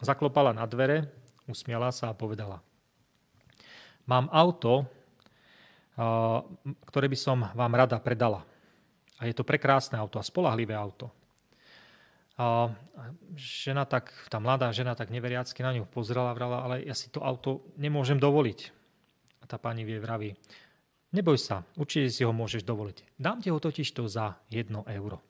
Zaklopala 0.00 0.54
na 0.56 0.64
dvere, 0.64 1.10
usmiala 1.50 1.90
sa 1.90 2.12
a 2.12 2.16
povedala 2.16 2.62
Mám 4.06 4.30
auto, 4.30 4.86
ktoré 6.86 7.06
by 7.10 7.18
som 7.18 7.42
vám 7.42 7.72
rada 7.74 7.98
predala. 7.98 8.46
A 9.16 9.24
je 9.24 9.34
to 9.34 9.48
prekrásne 9.48 9.96
auto 9.96 10.20
a 10.20 10.26
spolahlivé 10.26 10.76
auto. 10.76 11.08
A 12.36 12.68
žena 13.32 13.88
tak, 13.88 14.12
tá 14.28 14.36
mladá 14.36 14.68
žena 14.68 14.92
tak 14.92 15.08
neveriacky 15.08 15.64
na 15.64 15.72
ňu 15.72 15.88
pozrela, 15.88 16.36
vrala, 16.36 16.60
ale 16.68 16.84
ja 16.84 16.92
si 16.92 17.08
to 17.08 17.24
auto 17.24 17.64
nemôžem 17.80 18.20
dovoliť. 18.20 18.60
A 19.40 19.44
tá 19.48 19.56
pani 19.56 19.88
vie 19.88 19.96
vraví, 19.96 20.36
neboj 21.16 21.40
sa, 21.40 21.64
určite 21.80 22.12
si 22.12 22.22
ho 22.28 22.36
môžeš 22.36 22.60
dovoliť. 22.60 23.16
Dám 23.16 23.40
ti 23.40 23.48
ho 23.48 23.56
totiž 23.56 23.88
to 23.96 24.04
za 24.04 24.36
jedno 24.52 24.84
euro. 24.84 25.24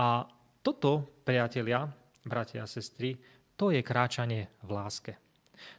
A 0.00 0.24
toto, 0.64 1.20
priatelia, 1.28 1.84
bratia 2.24 2.64
a 2.64 2.70
sestry, 2.70 3.20
to 3.58 3.68
je 3.68 3.84
kráčanie 3.84 4.48
v 4.64 4.70
láske. 4.72 5.12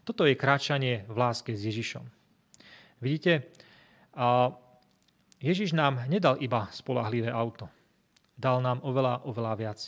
Toto 0.03 0.27
je 0.27 0.35
kráčanie 0.37 1.07
v 1.07 1.15
láske 1.17 1.55
s 1.55 1.65
Ježišom. 1.65 2.05
Vidíte, 2.99 3.47
a 4.13 4.51
Ježiš 5.39 5.71
nám 5.71 6.03
nedal 6.11 6.35
iba 6.43 6.67
spolahlivé 6.67 7.31
auto. 7.31 7.71
Dal 8.35 8.59
nám 8.59 8.83
oveľa, 8.83 9.23
oveľa 9.23 9.53
viac. 9.55 9.79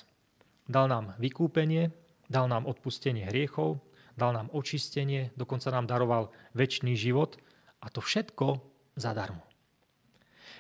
dal 0.72 0.88
nám 0.88 1.20
vykúpenie, 1.20 1.92
dal 2.32 2.48
nám 2.48 2.64
odpustenie 2.64 3.28
hriechov, 3.28 3.84
dal 4.16 4.32
nám 4.32 4.48
očistenie, 4.56 5.36
dokonca 5.36 5.68
nám 5.68 5.84
daroval 5.84 6.32
väčší 6.56 6.96
život 6.96 7.36
a 7.84 7.92
to 7.92 8.00
všetko 8.00 8.64
zadarmo. 8.96 9.44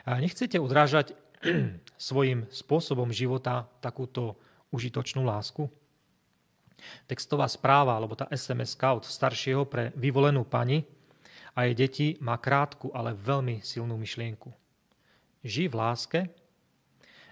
A 0.03 0.19
nechcete 0.19 0.59
odrážať 0.59 1.15
svojim 1.95 2.51
spôsobom 2.51 3.15
života 3.15 3.71
takúto 3.79 4.35
užitočnú 4.75 5.23
lásku? 5.23 5.71
Textová 7.07 7.47
správa, 7.47 7.95
alebo 7.95 8.19
tá 8.19 8.27
SMS 8.27 8.75
od 8.75 9.07
staršieho 9.07 9.63
pre 9.63 9.95
vyvolenú 9.95 10.43
pani 10.43 10.83
a 11.55 11.63
jej 11.63 11.75
deti 11.77 12.07
má 12.19 12.35
krátku, 12.35 12.91
ale 12.91 13.15
veľmi 13.15 13.63
silnú 13.63 13.95
myšlienku. 13.95 14.51
Žij 15.41 15.73
v 15.73 15.75
láske, 15.75 16.19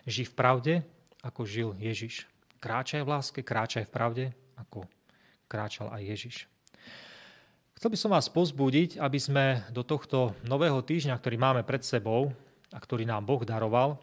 žij 0.09 0.29
v 0.29 0.33
pravde, 0.33 0.73
ako 1.21 1.45
žil 1.45 1.69
Ježiš. 1.77 2.25
Kráčaj 2.57 3.05
v 3.05 3.11
láske, 3.13 3.39
kráčaj 3.45 3.85
v 3.85 3.93
pravde, 3.93 4.25
ako 4.57 4.89
kráčal 5.45 5.93
aj 5.93 6.01
Ježiš. 6.01 6.35
Chcel 7.79 7.95
by 7.95 7.97
som 8.01 8.11
vás 8.11 8.27
pozbudiť, 8.27 8.99
aby 8.99 9.19
sme 9.21 9.63
do 9.71 9.87
tohto 9.87 10.35
nového 10.43 10.83
týždňa, 10.83 11.15
ktorý 11.15 11.37
máme 11.39 11.61
pred 11.63 11.79
sebou 11.85 12.33
a 12.73 12.77
ktorý 12.81 13.07
nám 13.07 13.23
Boh 13.23 13.45
daroval, 13.45 13.95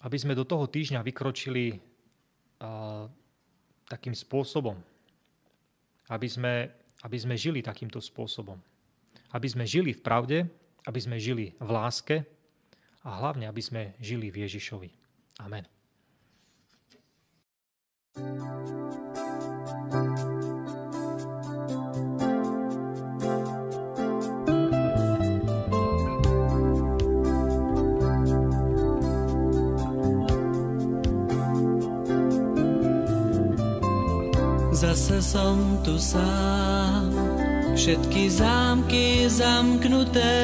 aby 0.00 0.16
sme 0.20 0.38
do 0.38 0.46
toho 0.46 0.70
týždňa 0.70 1.02
vykročili 1.02 1.82
takým 3.90 4.14
spôsobom. 4.14 4.78
Aby 6.06 6.28
sme, 6.30 6.70
aby 7.02 7.16
sme 7.18 7.34
žili 7.34 7.58
takýmto 7.58 7.98
spôsobom. 7.98 8.60
Aby 9.30 9.46
sme 9.46 9.64
žili 9.66 9.94
v 9.94 10.02
pravde, 10.02 10.38
aby 10.86 11.00
sme 11.00 11.16
žili 11.20 11.54
v 11.60 11.68
láske 11.70 12.26
a 13.04 13.10
hlavne, 13.20 13.48
aby 13.48 13.62
sme 13.62 13.82
žili 14.00 14.28
v 14.28 14.44
Ježišovi. 14.44 14.90
Amen. 15.40 15.64
Zase 34.80 35.20
som 35.20 35.80
tu 35.84 36.00
sám, 36.00 36.99
všetky 37.74 38.30
zámky 38.30 39.28
zamknuté. 39.30 40.36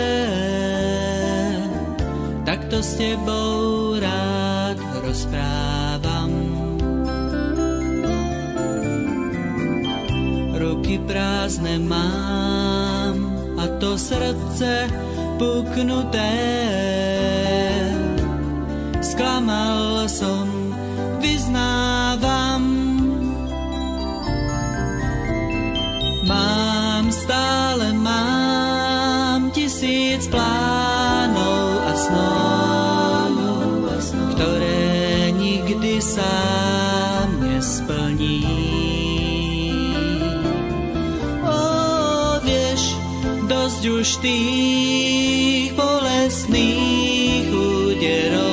Takto 2.46 2.78
s 2.78 2.94
tebou 2.94 3.94
rád 3.98 4.78
rozprávam. 5.02 6.32
Ruky 10.56 10.98
prázdne 11.04 11.76
mám 11.82 13.16
a 13.58 13.66
to 13.76 13.98
srdce 13.98 14.88
puknuté. 15.36 16.32
Sklamal 19.04 20.08
som, 20.08 20.48
vyznávam, 21.20 22.15
stále 27.26 27.90
mám 27.98 29.50
tisíc 29.50 30.30
plánov 30.30 31.82
a 31.82 31.92
snov, 31.98 33.34
ktoré 34.38 35.34
nikdy 35.34 35.98
sám 35.98 37.42
nesplní. 37.42 38.46
O, 41.42 41.58
vieš, 42.46 42.94
dosť 43.50 43.82
už 43.90 44.06
tých 44.22 45.74
bolestných 45.74 47.50
úderov, 47.50 48.46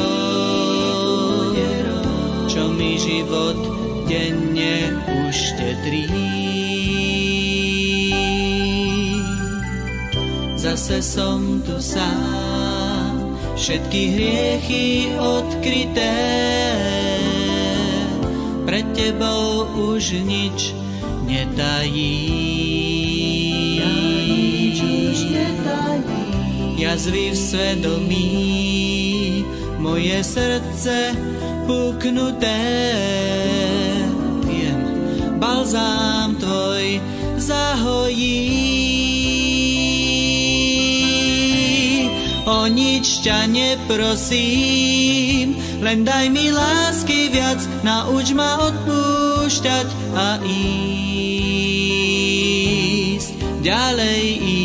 čo 2.49 2.73
mi 2.73 2.97
život 2.97 3.61
denne 4.09 4.97
uštedrí. 5.29 6.32
Zase 10.73 11.05
som 11.05 11.61
tu 11.61 11.77
sám, 11.77 13.37
všetky 13.53 14.01
hriechy 14.09 15.13
odkryté. 15.21 16.17
Pred 18.65 18.85
tebou 18.97 19.69
už 19.93 20.25
nič 20.25 20.73
netají. 21.29 22.25
Jazvy 26.73 27.31
v 27.31 27.37
svedomí, 27.37 28.33
moje 29.77 30.25
srdce 30.25 31.13
puknuté. 31.69 32.65
Viem, 34.49 34.81
balzám 35.37 36.33
tvoj 36.41 36.97
zahojí. 37.37 38.92
Nič 43.03 43.19
ťa 43.19 43.51
neprosím, 43.51 45.59
len 45.83 46.07
daj 46.07 46.31
mi 46.31 46.55
lásky 46.55 47.35
viac, 47.35 47.59
nauč 47.83 48.31
ma 48.31 48.71
odpúšťať 48.71 50.15
a 50.15 50.39
ísť, 50.47 50.63
ďalej 53.59 54.23
ísť. 54.39 54.62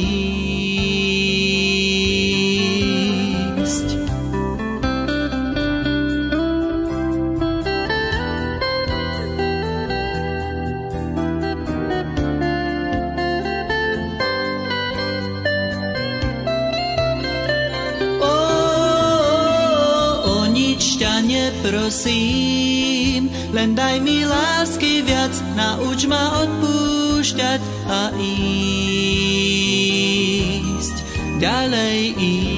Nauč 26.08 26.16
ma 26.16 26.40
odpúšťať 26.40 27.60
a 27.88 28.08
ísť, 28.16 28.56
ďalej 31.36 32.16
ísť. 32.16 32.48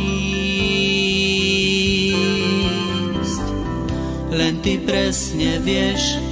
Len 4.30 4.54
ty 4.62 4.78
presne 4.78 5.58
vieš, 5.66 6.22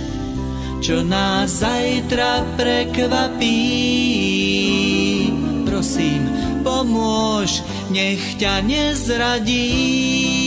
čo 0.78 1.02
nás 1.02 1.50
zajtra 1.58 2.46
prekvapí. 2.54 3.66
Prosím, 5.66 6.30
pomôž, 6.62 7.66
nech 7.90 8.38
ťa 8.38 8.62
nezradí 8.62 10.37